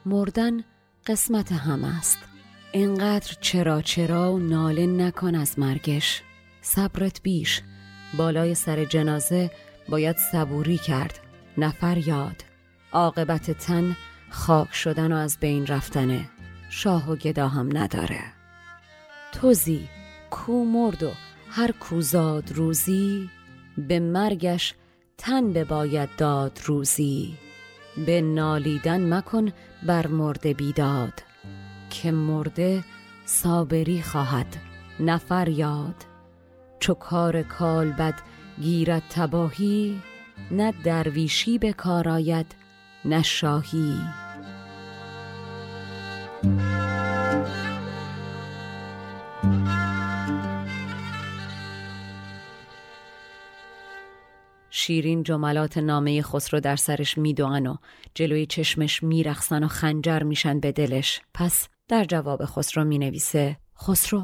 مردن 0.06 0.64
قسمت 1.08 1.52
هم 1.52 1.84
است. 1.84 2.18
انقدر 2.74 3.38
چرا 3.42 3.82
چرا 3.82 4.34
و 4.34 4.40
ناله 4.40 4.86
نکن 4.88 5.36
از 5.36 5.60
مرگش. 5.60 6.22
صبرت 6.62 7.22
بیش. 7.24 7.62
بالای 8.18 8.56
سر 8.56 8.86
جنازه 8.86 9.52
باید 9.90 10.16
صبوری 10.32 10.78
کرد. 10.78 11.20
نفر 11.58 11.98
یاد. 11.98 12.44
عاقبت 12.92 13.52
تن 13.52 13.98
خاک 14.30 14.74
شدن 14.74 15.12
و 15.12 15.16
از 15.16 15.38
بین 15.40 15.68
رفتنه. 15.68 16.30
شاه 16.70 17.12
و 17.12 17.16
گدا 17.16 17.48
هم 17.48 17.78
نداره. 17.78 18.37
توزی 19.42 19.88
کو 20.30 20.66
مرد 20.66 21.04
و 21.04 21.12
هر 21.50 21.72
کوزاد 21.72 22.52
روزی 22.52 23.30
به 23.78 24.00
مرگش 24.00 24.74
تن 25.18 25.54
به 25.54 25.64
باید 25.64 26.10
داد 26.18 26.60
روزی. 26.66 27.38
به 28.06 28.22
نالیدن 28.22 29.14
مکن 29.14 29.52
بر 29.84 30.08
مرده 30.08 30.54
بیداد 30.54 31.14
که 31.90 32.12
مرده 32.12 32.84
صابری 33.26 34.02
خواهد 34.02 34.58
نفر 35.00 35.50
یاد 35.50 36.06
چو 36.80 36.94
کار 36.94 37.44
کالبد 37.44 38.16
گیرد 38.62 39.04
تباهی 39.10 40.02
نه 40.52 40.74
درویشی 40.84 41.58
به 41.58 41.74
کار 41.74 42.10
آید 42.10 42.56
نه 43.06 43.24
شاهی. 43.24 44.00
شیرین 54.88 55.24
جملات 55.24 55.78
نامه 55.78 56.22
خسرو 56.22 56.60
در 56.60 56.76
سرش 56.76 57.18
میدوئن 57.18 57.68
و 57.68 57.76
جلوی 58.16 58.46
چشمش 58.46 59.04
میرخسن 59.04 59.64
و 59.64 59.68
خنجر 59.68 60.24
میشن 60.24 60.60
به 60.60 60.72
دلش. 60.72 61.22
پس 61.34 61.68
در 61.88 62.06
جواب 62.06 62.46
خسرو 62.46 62.84
می‌نویسه 62.84 63.58
خسرو 63.82 64.24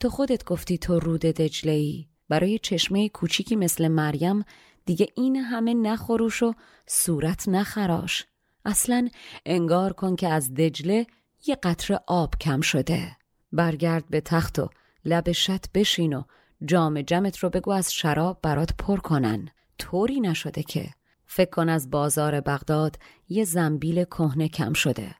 تو 0.00 0.08
خودت 0.08 0.44
گفتی 0.44 0.78
تو 0.78 0.98
رود 0.98 1.20
دجله 1.20 1.72
ای 1.72 2.06
برای 2.28 2.58
چشمه 2.58 3.08
کوچیکی 3.08 3.56
مثل 3.56 3.88
مریم 3.88 4.44
دیگه 4.86 5.06
این 5.14 5.36
همه 5.36 5.74
نخروش 5.74 6.42
و 6.42 6.54
صورت 6.86 7.48
نخراش. 7.48 8.26
اصلا 8.64 9.08
انگار 9.46 9.92
کن 9.92 10.16
که 10.16 10.28
از 10.28 10.54
دجله 10.54 11.06
یه 11.46 11.56
قطره 11.62 12.00
آب 12.06 12.34
کم 12.40 12.60
شده. 12.60 13.16
برگرد 13.52 14.04
به 14.10 14.20
تخت 14.20 14.58
و 14.58 14.68
لب 15.04 15.32
شت 15.32 15.72
بشین 15.72 16.12
و 16.12 16.22
جام 16.64 17.02
جمت 17.02 17.38
رو 17.38 17.50
بگو 17.50 17.70
از 17.70 17.92
شراب 17.92 18.38
برات 18.42 18.70
پر 18.78 18.96
کنن. 18.96 19.48
طوری 19.80 20.20
نشده 20.20 20.62
که 20.62 20.90
فکر 21.26 21.50
کن 21.50 21.68
از 21.68 21.90
بازار 21.90 22.40
بغداد 22.40 22.98
یه 23.28 23.44
زنبیل 23.44 24.04
کهنه 24.04 24.48
کم 24.48 24.72
شده. 24.72 25.14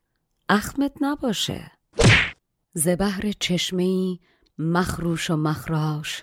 اخمت 0.49 0.92
نباشه. 1.01 1.73
زبهر 2.75 3.33
چشمهی 3.40 4.20
مخروش 4.59 5.31
و 5.31 5.37
مخراش. 5.37 6.23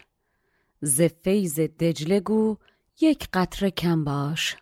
ز 0.81 1.01
فیض 1.01 1.59
دجله 1.59 2.19
گو 2.19 2.57
یک 3.01 3.27
قطره 3.33 3.71
کم 3.71 4.03
باش. 4.03 4.55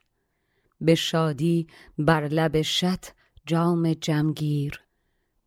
به 0.82 0.96
شادی 0.96 1.68
بر 1.98 2.28
لب 2.28 2.62
شت 2.62 3.14
جام 3.46 3.94
جمگیر. 3.94 4.82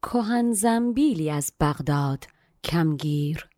کهن 0.03 0.53
زنبیلی 0.53 1.31
از 1.31 1.53
بغداد 1.61 2.25
کمگیر 2.65 3.49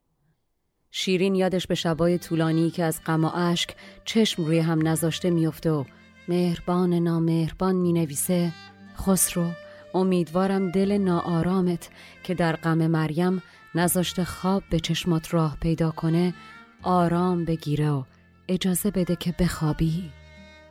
شیرین 0.90 1.34
یادش 1.34 1.66
به 1.66 1.74
شبای 1.74 2.18
طولانی 2.18 2.70
که 2.70 2.84
از 2.84 3.00
غم 3.06 3.24
و 3.24 3.30
اشک 3.34 3.74
چشم 4.04 4.44
روی 4.44 4.58
هم 4.58 4.88
نذاشته 4.88 5.30
میفته 5.30 5.70
و 5.70 5.84
مهربان 6.28 6.94
نامهربان 6.94 7.76
می 7.76 7.92
نویسه 7.92 8.52
خسرو 8.96 9.50
امیدوارم 9.94 10.70
دل 10.70 10.98
ناآرامت 10.98 11.88
که 12.24 12.34
در 12.34 12.56
غم 12.56 12.86
مریم 12.86 13.42
نذاشته 13.74 14.24
خواب 14.24 14.62
به 14.70 14.80
چشمات 14.80 15.34
راه 15.34 15.56
پیدا 15.60 15.90
کنه 15.90 16.34
آرام 16.82 17.44
بگیره 17.44 17.90
و 17.90 18.02
اجازه 18.48 18.90
بده 18.90 19.16
که 19.16 19.34
بخوابی. 19.38 20.10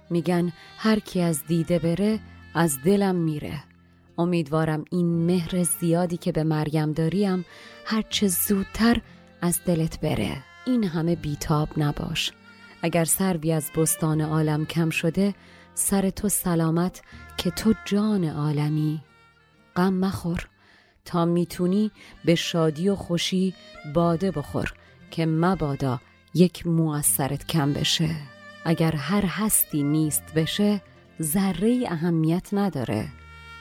میگن 0.09 0.53
هر 0.77 0.99
کی 0.99 1.21
از 1.21 1.43
دیده 1.47 1.79
بره 1.79 2.19
از 2.53 2.77
دلم 2.85 3.15
میره. 3.15 3.63
امیدوارم 4.17 4.85
این 4.91 5.25
مهر 5.25 5.63
زیادی 5.63 6.17
که 6.17 6.31
به 6.31 6.43
مریم 6.43 6.93
داریم 6.93 7.45
هرچه 7.85 8.27
زودتر 8.27 9.01
از 9.41 9.59
دلت 9.65 9.99
بره. 9.99 10.43
این 10.65 10.83
همه 10.83 11.15
بیتاب 11.15 11.69
نباش. 11.77 12.31
اگر 12.81 13.05
سروی 13.05 13.51
از 13.51 13.71
بستان 13.75 14.21
عالم 14.21 14.65
کم 14.65 14.89
شده 14.89 15.35
سر 15.73 16.09
تو 16.09 16.29
سلامت 16.29 17.01
که 17.37 17.51
تو 17.51 17.73
جان 17.85 18.23
عالمی. 18.23 19.01
غم 19.75 19.93
مخور. 19.93 20.47
تا 21.05 21.25
می‌تونی 21.25 21.91
به 22.25 22.35
شادی 22.35 22.89
و 22.89 22.95
خوشی 22.95 23.53
باده 23.93 24.31
بخور 24.31 24.73
که 25.11 25.25
مبادا 25.25 25.99
یک 26.33 26.67
مو 26.67 26.89
از 26.89 27.05
سرت 27.05 27.47
کم 27.47 27.73
بشه. 27.73 28.15
اگر 28.65 28.95
هر 28.95 29.25
هستی 29.25 29.83
نیست 29.83 30.33
بشه 30.35 30.81
ذره 31.21 31.83
اهمیت 31.87 32.49
نداره. 32.53 33.07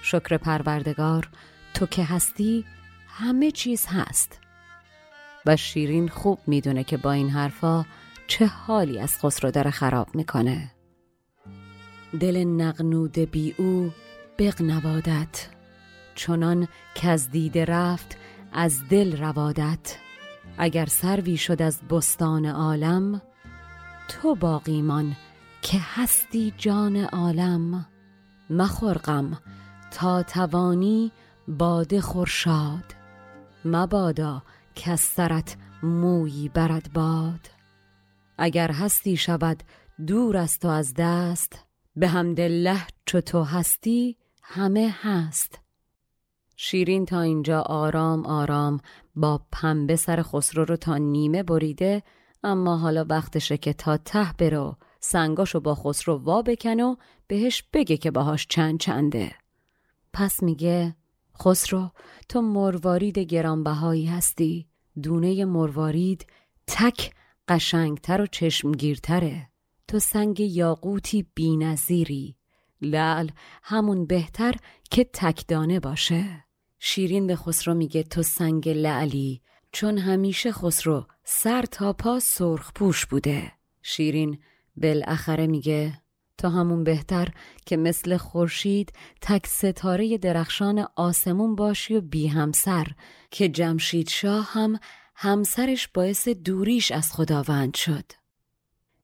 شکر 0.03 0.37
پروردگار 0.37 1.29
تو 1.75 1.87
که 1.87 2.05
هستی 2.05 2.65
همه 3.09 3.51
چیز 3.51 3.87
هست. 3.87 4.41
و 5.49 5.57
شیرین 5.57 6.09
خوب 6.09 6.39
می‌دونه 6.47 6.85
که 6.85 6.97
با 6.97 7.13
این 7.13 7.31
حرفا 7.31 7.85
چه 8.27 8.47
حالی 8.47 8.99
از 8.99 9.19
خسرو 9.19 9.51
داره 9.51 9.71
خراب 9.71 10.15
می‌کنه. 10.15 10.71
دل 12.21 12.45
نقنود 12.45 13.19
بی 13.19 13.55
او 13.59 13.91
بغنوادت 14.39 15.49
چنان 16.15 16.69
که 16.95 17.09
از 17.09 17.31
دیده 17.31 17.65
رفت 17.65 18.17
از 18.53 18.89
دل 18.89 19.17
روادت. 19.17 19.97
اگر 20.59 20.87
سروی 20.87 21.37
شد 21.37 21.63
از 21.63 21.81
بستان 21.91 22.47
عالم 22.47 23.23
تو 24.09 24.35
باقیمان 24.35 25.17
که 25.63 25.79
هستی 25.95 26.55
جان 26.59 26.97
عالم. 26.97 27.87
مخور 28.51 29.01
تا 29.91 30.23
توانی 30.23 31.13
باده 31.49 32.01
خورشاد. 32.01 32.85
مبادا 33.65 34.43
که 34.79 34.97
سرت 34.97 35.57
مویی 35.83 36.49
برد 36.49 36.93
باد. 36.93 37.41
اگر 38.39 38.71
هستی 38.73 39.17
شود 39.17 39.63
دور 40.07 40.37
است 40.37 40.65
و 40.65 40.69
از 40.69 40.95
دست 40.95 41.65
به 41.97 42.09
حمدالله 42.09 42.81
چو 43.07 43.21
تو 43.21 43.43
هستی 43.43 44.17
همه 44.43 44.95
هست. 45.03 45.59
شیرین 46.57 47.07
تا 47.07 47.21
اینجا 47.21 47.61
آرام 47.61 48.27
آرام 48.27 48.81
با 49.17 49.41
پنبه 49.53 49.97
سر 49.97 50.23
خسرو 50.23 50.65
رو 50.65 50.77
تا 50.77 50.97
نیمه 50.97 51.43
بریده 51.43 52.03
اما 52.45 52.77
حالا 52.77 53.07
وقتشه 53.09 53.57
که 53.57 53.73
تا 53.73 53.97
ته 53.97 54.33
برو 54.39 54.77
سنگاشو 55.01 55.61
با 55.61 55.75
خسرو 55.75 56.19
وا 56.19 56.43
بکن 56.43 56.81
و 56.81 56.97
بهش 57.27 57.65
بگه 57.73 57.97
که 57.97 58.11
باهاش 58.11 58.47
چند 58.47 58.81
چنده. 58.81 59.33
پس 60.13 60.43
میگه 60.43 60.95
خسرو 61.43 61.91
تو 62.29 62.43
مروارید 62.43 63.19
گرانبهایی 63.19 64.07
هستی. 64.07 64.67
دونه 65.03 65.45
مروارید 65.45 66.27
تک 66.67 67.15
قشنگتر 67.49 68.21
و 68.21 68.27
چشمگیرتره. 68.27 69.49
تو 69.89 69.99
سنگ 69.99 70.41
یاقوتی 70.41 71.27
بینظیری. 71.35 72.37
لعل 72.83 73.29
همون 73.63 74.07
بهتر 74.07 74.55
که 74.91 75.05
تکدانه 75.05 75.81
باشه. 75.81 76.45
شیرین 76.79 77.27
به 77.27 77.37
خسرو 77.37 77.75
میگه 77.75 78.03
تو 78.03 78.23
سنگ 78.23 78.69
لعلی. 78.69 79.43
چون 79.73 79.99
همیشه 79.99 80.53
خسرو 80.53 81.07
سر 81.25 81.63
تا 81.63 81.93
پا 81.93 82.21
سرخ 82.21 82.73
پوش 82.75 83.07
بوده. 83.07 83.53
شیرین 83.83 84.39
بالاخره 84.77 85.47
میگه 85.47 86.03
تا 86.39 86.51
همون 86.51 86.85
بهتر 86.85 87.29
که 87.67 87.77
مثل 87.77 88.17
خورشید 88.17 88.93
تک 89.21 89.47
ستاره 89.47 90.19
درخشان 90.19 90.87
آسمون 90.97 91.57
باشی 91.57 91.97
و 91.97 92.01
بی 92.01 92.27
همسر 92.27 92.87
که 93.31 93.49
جمشید 93.49 94.09
شاه 94.09 94.49
هم 94.53 94.79
همسرش 95.15 95.89
باعث 95.89 96.29
دوریش 96.29 96.93
از 96.93 97.13
خداوند 97.13 97.75
شد. 97.75 98.05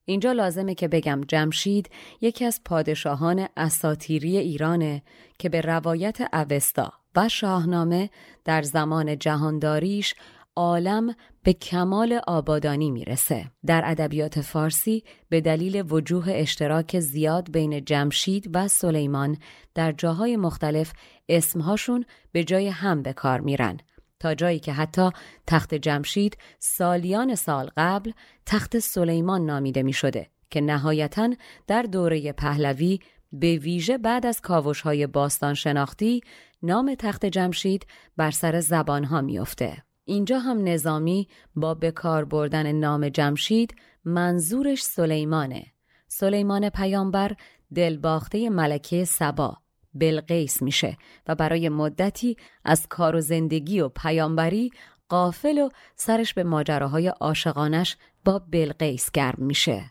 اینجا 0.05 0.32
لازمه 0.32 0.74
که 0.74 0.89
بگم 0.89 1.20
جمشید 1.28 1.91
یکی 2.20 2.45
از 2.45 2.61
پادشاهان 2.64 3.49
اساتیری 3.57 4.39
ایرانه 4.39 5.03
که 5.39 5.49
به 5.49 5.61
روایت 5.61 6.18
اوستا 6.35 6.93
و 7.16 7.28
شاهنامه 7.28 8.11
در 8.45 8.62
زمان 8.62 9.18
جهانداریش 9.18 10.14
عالم 10.57 11.15
به 11.43 11.53
کمال 11.53 12.21
آبادانی 12.27 12.91
می‌رسه. 12.91 13.51
در 13.67 13.83
ادبیات 13.85 14.41
فارسی 14.41 15.05
به 15.29 15.41
دلیل 15.41 15.93
وجوه 15.93 16.25
اشتراک 16.29 17.01
زیاد 17.01 17.51
بین 17.53 17.85
جمشید 17.85 18.51
و 18.55 18.69
سلیمان 18.69 19.37
در 19.75 19.93
جاهای 19.93 20.37
مختلف 20.37 20.93
اسمهاشون 21.29 22.05
به 22.33 22.45
جای 22.45 22.69
هم 22.69 23.03
به 23.03 23.13
کار 23.13 23.41
میرن 23.41 23.79
تا 24.21 24.35
جایی 24.35 24.59
که 24.59 24.73
حتی 24.73 25.11
تخت 25.47 25.75
جمشید 25.75 26.39
سالیان 26.59 27.35
سال 27.35 27.71
قبل 27.77 28.13
تخت 28.47 28.79
سلیمان 28.79 29.47
نامیده 29.47 29.83
می 29.83 29.93
شده 29.93 30.31
که 30.51 30.61
نهایتا 30.61 31.35
در 31.67 31.83
دوره 31.83 32.33
پهلوی 32.33 32.99
به 33.33 33.57
ویژه 33.57 33.99
بعد 33.99 34.27
از 34.27 34.41
کاوش 34.41 34.81
های 34.81 35.07
باستان 35.07 35.55
شناختی 35.55 36.21
نام 36.63 36.95
تخت 36.95 37.27
جمشید 37.27 37.87
بر 38.17 38.31
سر 38.31 38.61
زبان 38.61 39.05
ها 39.05 39.21
میافته. 39.21 39.83
اینجا 40.05 40.39
هم 40.39 40.69
نظامی 40.69 41.29
با 41.57 41.75
بکار 41.75 42.25
بردن 42.25 42.73
نام 42.73 43.09
جمشید 43.09 43.75
منظورش 44.05 44.83
سلیمانه. 44.83 45.67
سلیمان 46.09 46.69
پیامبر 46.69 47.33
دلباخته 47.75 48.51
ملکه 48.51 49.05
سبا 49.05 49.57
بلقیس 49.95 50.63
میشه 50.63 50.97
و 51.27 51.35
برای 51.35 51.69
مدتی 51.69 52.37
از 52.65 52.87
کار 52.89 53.17
و 53.17 53.21
زندگی 53.21 53.81
و 53.81 53.89
پیامبری 53.89 54.71
قافل 55.09 55.59
و 55.59 55.69
سرش 55.97 56.35
به 56.35 56.45
ماجراهای 56.45 57.09
عاشقانش 57.09 57.97
با 58.25 58.39
بلقیس 58.39 59.11
گرم 59.11 59.45
میشه. 59.45 59.91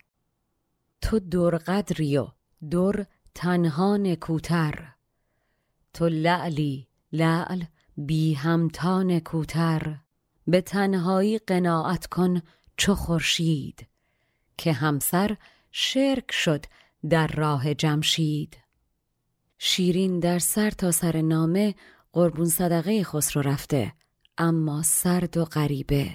تو 1.02 1.20
درقدری 1.20 2.18
و 2.18 2.28
در 2.70 3.06
تنها 3.36 3.98
نکوتر 3.98 4.94
تو 5.94 6.08
لعلی 6.08 6.88
لعل 7.12 7.64
بی 7.98 8.34
همتا 8.34 9.04
نکوتر 9.04 9.98
به 10.48 10.62
تنهایی 10.62 11.38
قناعت 11.38 12.06
کن 12.06 12.42
چو 12.78 12.96
خورشید 12.96 13.88
که 14.58 14.74
همسر 14.74 15.38
شرک 15.72 16.32
شد 16.32 16.66
در 17.10 17.28
راه 17.28 17.74
جمشید. 17.74 18.58
شیرین 19.58 20.20
در 20.20 20.40
سر 20.40 20.70
تا 20.70 20.92
سر 20.92 21.22
نامه 21.22 21.76
قربون 22.14 22.46
صدقه 22.46 23.04
خسرو 23.04 23.42
رفته 23.42 23.94
اما 24.38 24.82
سرد 24.82 25.38
و 25.38 25.46
غریبه. 25.46 26.10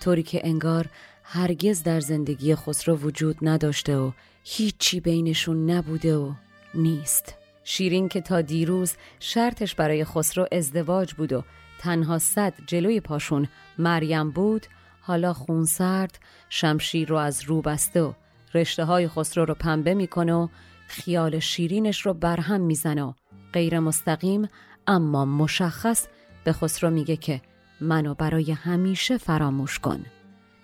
طوری 0.00 0.22
که 0.22 0.40
انگار 0.44 0.88
هرگز 1.24 1.82
در 1.82 2.00
زندگی 2.00 2.54
خسرو 2.54 2.96
وجود 2.96 3.36
نداشته 3.42 3.96
و 3.96 4.12
هیچی 4.44 5.00
بینشون 5.00 5.70
نبوده 5.70 6.16
و 6.16 6.32
نیست. 6.74 7.34
شیرین 7.64 8.08
که 8.08 8.20
تا 8.20 8.40
دیروز 8.40 8.94
شرطش 9.20 9.74
برای 9.74 10.04
خسرو 10.04 10.46
ازدواج 10.52 11.14
بود 11.14 11.32
و 11.32 11.42
تنها 11.82 12.18
صد 12.18 12.54
جلوی 12.66 13.00
پاشون 13.00 13.48
مریم 13.78 14.30
بود 14.30 14.66
حالا 15.00 15.32
خونسرد 15.32 16.18
شمشیر 16.48 17.08
رو 17.08 17.16
از 17.16 17.42
رو 17.42 17.62
بسته 17.62 18.02
و 18.02 18.12
رشته 18.54 18.84
های 18.84 19.08
خسرو 19.08 19.44
رو 19.44 19.54
پنبه 19.54 19.94
می‌کنه 19.94 20.34
و 20.34 20.48
خیال 20.86 21.38
شیرینش 21.38 22.06
رو 22.06 22.14
برهم 22.14 22.60
می‌زنه 22.60 23.02
و 23.02 23.12
غیر 23.52 23.78
مستقیم 23.78 24.48
اما 24.86 25.24
مشخص 25.24 26.06
به 26.44 26.52
خسرو 26.52 26.90
میگه 26.90 27.16
که 27.16 27.40
منو 27.80 28.14
برای 28.14 28.52
همیشه 28.52 29.18
فراموش 29.18 29.78
کن. 29.78 30.04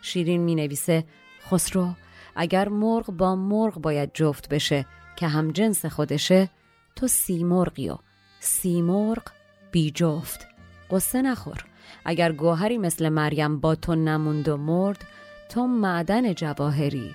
شیرین 0.03 0.41
می 0.41 0.55
نویسه 0.55 1.05
خسرو 1.51 1.95
اگر 2.37 2.69
مرغ 2.69 3.07
با 3.11 3.37
مرغ 3.37 3.75
باید 3.75 4.11
جفت 4.14 4.49
بشه 4.49 4.87
که 5.16 5.29
هم 5.29 5.51
جنس 5.51 5.87
خودشه 5.87 6.51
تو 6.97 7.07
سی 7.07 7.45
مرغی 7.45 7.89
و 7.89 7.97
سی 8.41 8.83
مرغ 8.83 9.23
بی 9.71 9.91
جفت. 9.91 10.57
قصه 10.91 11.22
نخور. 11.22 11.64
اگر 12.05 12.32
گوهری 12.32 12.78
مثل 12.78 13.09
مریم 13.09 13.61
با 13.61 13.74
تو 13.74 13.95
نموند 13.95 14.49
و 14.49 14.57
مرد 14.57 15.05
تو 15.49 15.66
معدن 15.66 16.34
جواهری. 16.34 17.14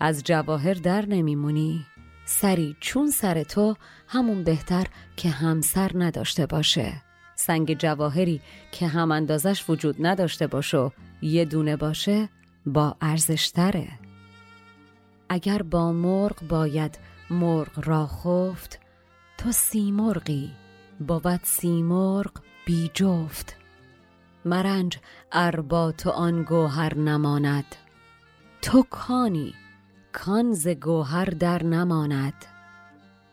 از 0.00 0.22
جواهر 0.24 0.74
در 0.74 1.06
نمیمونی. 1.06 1.86
سری 2.24 2.76
چون 2.80 3.10
سر 3.10 3.42
تو 3.42 3.76
همون 4.08 4.44
بهتر 4.44 4.86
که 5.16 5.30
همسر 5.30 5.90
نداشته 5.94 6.46
باشه. 6.46 6.92
سنگ 7.36 7.78
جواهری 7.78 8.40
که 8.72 8.86
هم 8.86 9.12
اندازش 9.12 9.64
وجود 9.68 10.06
نداشته 10.06 10.46
باشه 10.46 10.90
یه 11.22 11.44
دونه 11.44 11.76
باشه 11.76 12.28
با 12.66 12.96
ارزشتره 13.00 13.88
اگر 15.28 15.62
با 15.62 15.92
مرغ 15.92 16.42
باید 16.48 16.98
مرغ 17.30 17.88
را 17.88 18.06
خفت 18.06 18.80
تو 19.38 19.52
سیمرغی. 19.52 20.50
بود 21.00 21.40
سیمرغ 21.42 22.32
بی 22.66 22.90
جفت. 22.94 23.56
مرنج 24.44 24.98
اربا 25.32 25.92
تو 25.92 26.10
آن 26.10 26.42
گوهر 26.42 26.94
نماند. 26.94 27.76
تو 28.62 28.82
کانی 28.82 29.54
کان 30.12 30.52
ز 30.52 30.68
گوهر 30.68 31.24
در 31.24 31.62
نماند. 31.62 32.44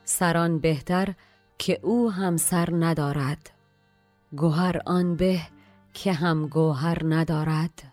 سران 0.04 0.60
بهتر 0.60 1.14
که 1.58 1.80
او 1.84 2.12
هم 2.12 2.38
سر 2.38 2.70
ندارد. 2.72 3.52
گوهر 4.38 4.82
آن 4.86 5.16
به 5.16 5.40
که 5.94 6.14
هم 6.14 6.48
گوهر 6.48 6.98
ندارد. 7.04 7.84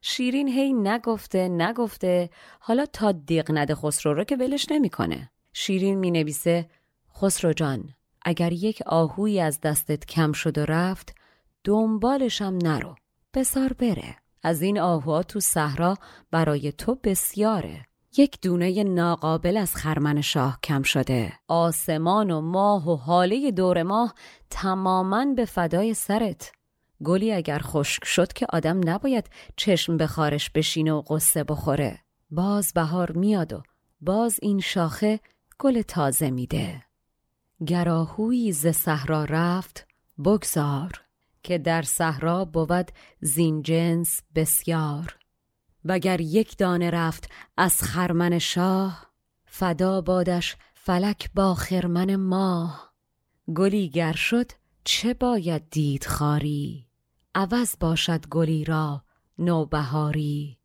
شیرین 0.00 0.48
هی 0.48 0.72
نگفته 0.72 1.48
نگفته 1.48 2.30
حالا 2.60 2.86
تا 2.86 3.12
دیق 3.12 3.50
نده 3.50 3.74
خسرو 3.74 4.14
رو 4.14 4.24
که 4.24 4.36
ولش 4.36 4.66
نمی‌کنه. 4.70 5.30
شیرین 5.52 5.98
می 5.98 6.10
نویسه 6.10 6.68
خسرو 7.16 7.52
جان. 7.52 7.95
اگر 8.28 8.52
یک 8.52 8.82
آهوی 8.86 9.40
از 9.40 9.60
دستت 9.60 10.06
کم 10.06 10.32
شد 10.32 10.58
و 10.58 10.64
رفت 10.64 11.14
دنبالشم 11.64 12.58
نرو 12.62 12.94
بسار 13.34 13.72
بره. 13.72 14.16
از 14.42 14.62
این 14.62 14.80
آهوها 14.80 15.22
تو 15.22 15.40
صحرا 15.40 15.96
برای 16.30 16.72
تو 16.72 16.98
بسیاره. 17.04 17.86
یک 18.16 18.40
دونه 18.42 18.84
ناقابل 18.84 19.56
از 19.56 19.76
خرمن 19.76 20.20
شاه 20.20 20.58
کم 20.62 20.82
شده. 20.82 21.32
آسمان 21.48 22.30
و 22.30 22.40
ماه 22.40 22.90
و 22.90 22.96
حاله 22.96 23.50
دور 23.50 23.82
ماه 23.82 24.14
تماما 24.50 25.26
به 25.36 25.44
فدای 25.44 25.94
سرت. 25.94 26.52
گلی 27.04 27.32
اگر 27.32 27.58
خشک 27.58 28.04
شد 28.04 28.32
که 28.32 28.46
آدم 28.52 28.80
نباید 28.90 29.30
چشم 29.56 29.96
به 29.96 30.06
خارش 30.06 30.50
بشینه 30.50 30.92
و 30.92 31.02
قصه 31.02 31.44
بخوره. 31.44 31.98
باز 32.30 32.72
بهار 32.74 33.12
میاد 33.12 33.52
و 33.52 33.62
باز 34.00 34.38
این 34.42 34.60
شاخه 34.60 35.20
گل 35.58 35.82
تازه 35.82 36.30
میده. 36.30 36.85
گراهوی 37.64 38.52
ز 38.52 38.66
صحرا 38.66 39.24
رفت 39.24 39.86
بگذار 40.24 40.92
که 41.42 41.58
در 41.58 41.82
صحرا 41.82 42.44
بود 42.44 42.90
زین 43.20 43.62
جنس 43.62 44.22
بسیار. 44.34 45.18
وگر 45.84 46.20
یک 46.20 46.58
دانه 46.58 46.90
رفت 46.90 47.30
از 47.56 47.82
خرمن 47.82 48.38
شاه 48.38 49.06
فدا 49.46 50.00
بادش 50.00 50.56
فلک 50.74 51.30
با 51.34 51.54
خرمن 51.54 52.16
ماه. 52.16 52.92
گلی 53.54 53.88
گر 53.88 54.12
شد 54.12 54.52
چه 54.84 55.14
باید 55.14 55.70
دید 55.70 56.06
خاری؟ 56.06 56.86
عوض 57.34 57.76
باشد 57.80 58.26
گلی 58.26 58.64
را 58.64 59.04
نوبهاری. 59.38 60.55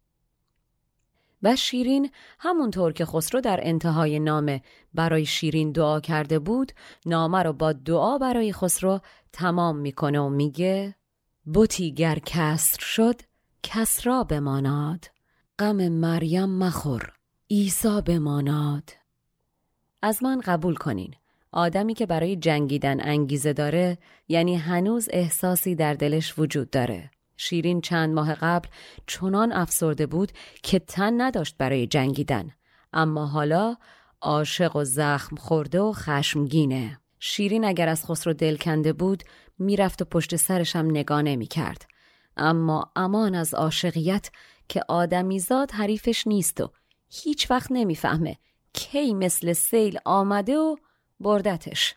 و 1.43 1.55
شیرین 1.55 2.11
همونطور 2.39 2.93
که 2.93 3.05
خسرو 3.05 3.41
در 3.41 3.59
انتهای 3.63 4.19
نامه 4.19 4.61
برای 4.93 5.25
شیرین 5.25 5.71
دعا 5.71 5.99
کرده 5.99 6.39
بود 6.39 6.71
نامه 7.05 7.43
رو 7.43 7.53
با 7.53 7.73
دعا 7.73 8.17
برای 8.17 8.53
خسرو 8.53 8.99
تمام 9.33 9.77
می‌کنه 9.77 10.19
و 10.19 10.29
میگه 10.29 10.95
بوتی 11.45 11.93
گر 11.93 12.19
کسر 12.25 12.79
شد 12.79 13.21
کسرا 13.63 14.23
بماناد 14.23 15.05
غم 15.59 15.87
مریم 15.87 16.49
مخور 16.49 17.13
عیسی 17.51 18.01
بماناد. 18.05 18.89
از 20.01 20.23
من 20.23 20.39
قبول 20.39 20.75
کنین 20.75 21.13
آدمی 21.51 21.93
که 21.93 22.05
برای 22.05 22.35
جنگیدن 22.35 23.01
انگیزه 23.01 23.53
داره 23.53 23.97
یعنی 24.27 24.55
هنوز 24.55 25.07
احساسی 25.11 25.75
در 25.75 25.93
دلش 25.93 26.39
وجود 26.39 26.69
داره. 26.69 27.11
شیرین 27.41 27.81
چند 27.81 28.13
ماه 28.13 28.35
قبل 28.35 28.67
چنان 29.07 29.51
افسرده 29.51 30.05
بود 30.05 30.31
که 30.63 30.79
تن 30.79 31.21
نداشت 31.21 31.55
برای 31.57 31.87
جنگیدن. 31.87 32.49
اما 32.93 33.25
حالا 33.25 33.75
عاشق 34.21 34.75
و 34.75 34.83
زخم 34.83 35.35
خورده 35.35 35.79
و 35.79 35.93
خشمگینه. 35.93 36.99
شیرین 37.19 37.65
اگر 37.65 37.89
از 37.89 38.05
خسرو 38.05 38.33
دل 38.33 38.57
کنده 38.57 38.93
بود 38.93 39.23
می‌رفت 39.59 40.01
و 40.01 40.05
پشت 40.05 40.35
سرش 40.35 40.75
هم 40.75 40.85
نگاه 40.85 41.21
نمی 41.21 41.47
کرد. 41.47 41.85
اما 42.37 42.91
امان 42.95 43.35
از 43.35 43.53
عاشقیت 43.53 44.29
که 44.69 44.81
آدمیزاد 44.87 45.71
حریفش 45.71 46.27
نیست 46.27 46.61
و 46.61 46.71
هیچ 47.09 47.51
وقت 47.51 47.71
نمی‌فهمه 47.71 48.37
کی 48.73 49.13
مثل 49.13 49.53
سیل 49.53 49.99
آمده 50.05 50.57
و 50.57 50.75
بردتش. 51.19 51.93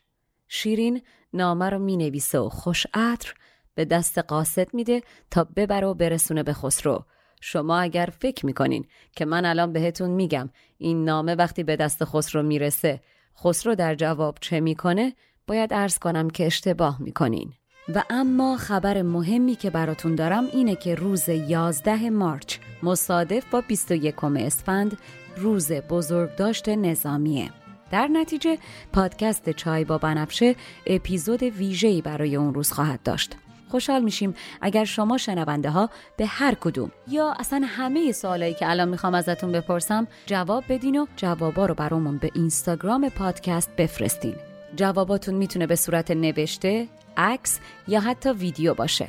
شیرین 0.48 1.02
نامه 1.32 1.70
رو 1.70 1.78
می 1.78 1.96
نویسه 1.96 2.38
و 2.38 2.48
خوش 2.48 2.86
عطر 2.94 3.34
به 3.74 3.84
دست 3.84 4.18
قاصد 4.18 4.74
میده 4.74 5.02
تا 5.30 5.44
ببره 5.56 5.86
و 5.86 5.94
برسونه 5.94 6.42
به 6.42 6.52
خسرو. 6.52 7.04
شما 7.40 7.78
اگر 7.78 8.08
فکر 8.18 8.46
می‌کنین 8.46 8.86
که 9.16 9.24
من 9.24 9.44
الان 9.44 9.72
بهتون 9.72 10.10
میگم 10.10 10.50
این 10.78 11.04
نامه 11.04 11.34
وقتی 11.34 11.62
به 11.62 11.76
دست 11.76 12.04
خسرو 12.04 12.42
می‌رسه 12.42 13.00
خسرو 13.38 13.74
در 13.74 13.94
جواب 13.94 14.38
چه 14.40 14.60
می‌کنه؟ 14.60 15.14
باید 15.46 15.74
عرض 15.74 15.98
کنم 15.98 16.30
که 16.30 16.46
اشتباه 16.46 17.02
می‌کنین. 17.02 17.52
و 17.94 18.02
اما 18.10 18.56
خبر 18.56 19.02
مهمی 19.02 19.54
که 19.54 19.70
براتون 19.70 20.14
دارم 20.14 20.44
اینه 20.52 20.76
که 20.76 20.94
روز 20.94 21.28
11 21.28 22.10
مارچ 22.10 22.58
مصادف 22.82 23.50
با 23.50 23.60
21 23.60 24.24
اسفند 24.24 24.98
روز 25.36 25.72
بزرگداشت 25.72 26.68
نظامیه. 26.68 27.50
در 27.90 28.06
نتیجه 28.06 28.58
پادکست 28.92 29.50
چای 29.50 29.84
با 29.84 29.98
بنفشه 29.98 30.56
اپیزود 30.86 31.42
ویژه‌ای 31.42 32.02
برای 32.02 32.36
اون 32.36 32.54
روز 32.54 32.72
خواهد 32.72 33.02
داشت. 33.02 33.36
خوشحال 33.74 34.02
میشیم 34.02 34.34
اگر 34.60 34.84
شما 34.84 35.18
شنونده 35.18 35.70
ها 35.70 35.90
به 36.16 36.26
هر 36.26 36.54
کدوم 36.54 36.90
یا 37.08 37.34
اصلا 37.38 37.62
همه 37.66 38.12
سوالایی 38.12 38.54
که 38.54 38.70
الان 38.70 38.88
می‌خوام 38.88 39.14
ازتون 39.14 39.52
بپرسم 39.52 40.06
جواب 40.26 40.64
بدین 40.68 41.00
و 41.00 41.06
جوابا 41.16 41.66
رو 41.66 41.74
برامون 41.74 42.18
به 42.18 42.30
اینستاگرام 42.34 43.08
پادکست 43.08 43.76
بفرستین. 43.76 44.34
جواباتون 44.76 45.34
می‌تونه 45.34 45.66
به 45.66 45.76
صورت 45.76 46.10
نوشته، 46.10 46.88
عکس 47.16 47.60
یا 47.88 48.00
حتی 48.00 48.30
ویدیو 48.30 48.74
باشه. 48.74 49.08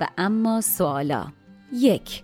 و 0.00 0.06
اما 0.18 0.60
سوالا. 0.60 1.26
یک 1.72 2.22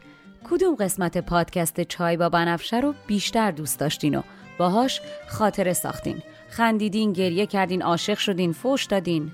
کدوم 0.51 0.75
قسمت 0.75 1.19
پادکست 1.19 1.81
چای 1.81 2.17
با 2.17 2.29
بنفشه 2.29 2.81
رو 2.81 2.95
بیشتر 3.07 3.51
دوست 3.51 3.79
داشتین 3.81 4.15
و 4.15 4.23
باهاش 4.59 5.01
خاطره 5.29 5.73
ساختین؟ 5.73 6.23
خندیدین 6.49 7.13
گریه 7.13 7.47
کردین 7.47 7.83
عاشق 7.83 8.19
شدین 8.19 8.53
فوش 8.53 8.85
دادین؟ 8.85 9.31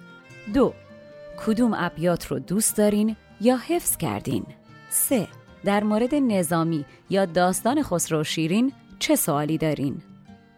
دو 0.55 0.73
کدوم 1.39 1.75
ابیات 1.77 2.27
رو 2.27 2.39
دوست 2.39 2.77
دارین 2.77 3.17
یا 3.41 3.57
حفظ 3.57 3.97
کردین؟ 3.97 4.47
سه 4.89 5.29
در 5.65 5.85
مورد 5.85 6.15
نظامی 6.15 6.85
یا 7.11 7.25
داستان 7.25 7.83
خسرو 7.83 8.25
شیرین 8.25 8.73
چه 8.99 9.17
سوالی 9.17 9.59
دارین؟ 9.59 10.03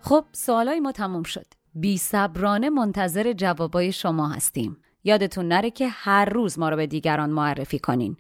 خب 0.01 0.25
سوالای 0.33 0.81
ما 0.81 0.93
تموم 0.93 1.23
شد. 1.23 1.47
بی 1.75 1.99
صبرانه 1.99 2.71
منتظر 2.71 3.33
جوابای 3.33 3.93
شما 3.93 4.29
هستیم. 4.29 4.77
یادتون 5.05 5.49
نره 5.49 5.71
که 5.71 5.89
هر 5.89 6.25
روز 6.25 6.59
ما 6.59 6.69
رو 6.69 6.77
به 6.77 6.87
دیگران 6.87 7.31
معرفی 7.31 7.79
کنین. 7.79 8.17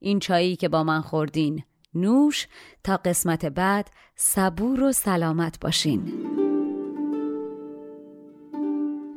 این 0.00 0.18
چایی 0.18 0.56
که 0.56 0.68
با 0.68 0.84
من 0.84 1.00
خوردین 1.00 1.62
نوش. 1.94 2.48
تا 2.84 2.96
قسمت 2.96 3.46
بعد 3.46 3.90
صبور 4.16 4.82
و 4.82 4.92
سلامت 4.92 5.60
باشین. 5.60 6.41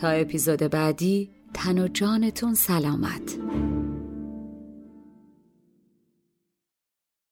تا 0.00 0.08
اپیزود 0.08 0.62
بعدی 0.62 1.30
تن 1.54 1.78
و 1.78 1.88
جانتون 1.88 2.54
سلامت. 2.54 3.38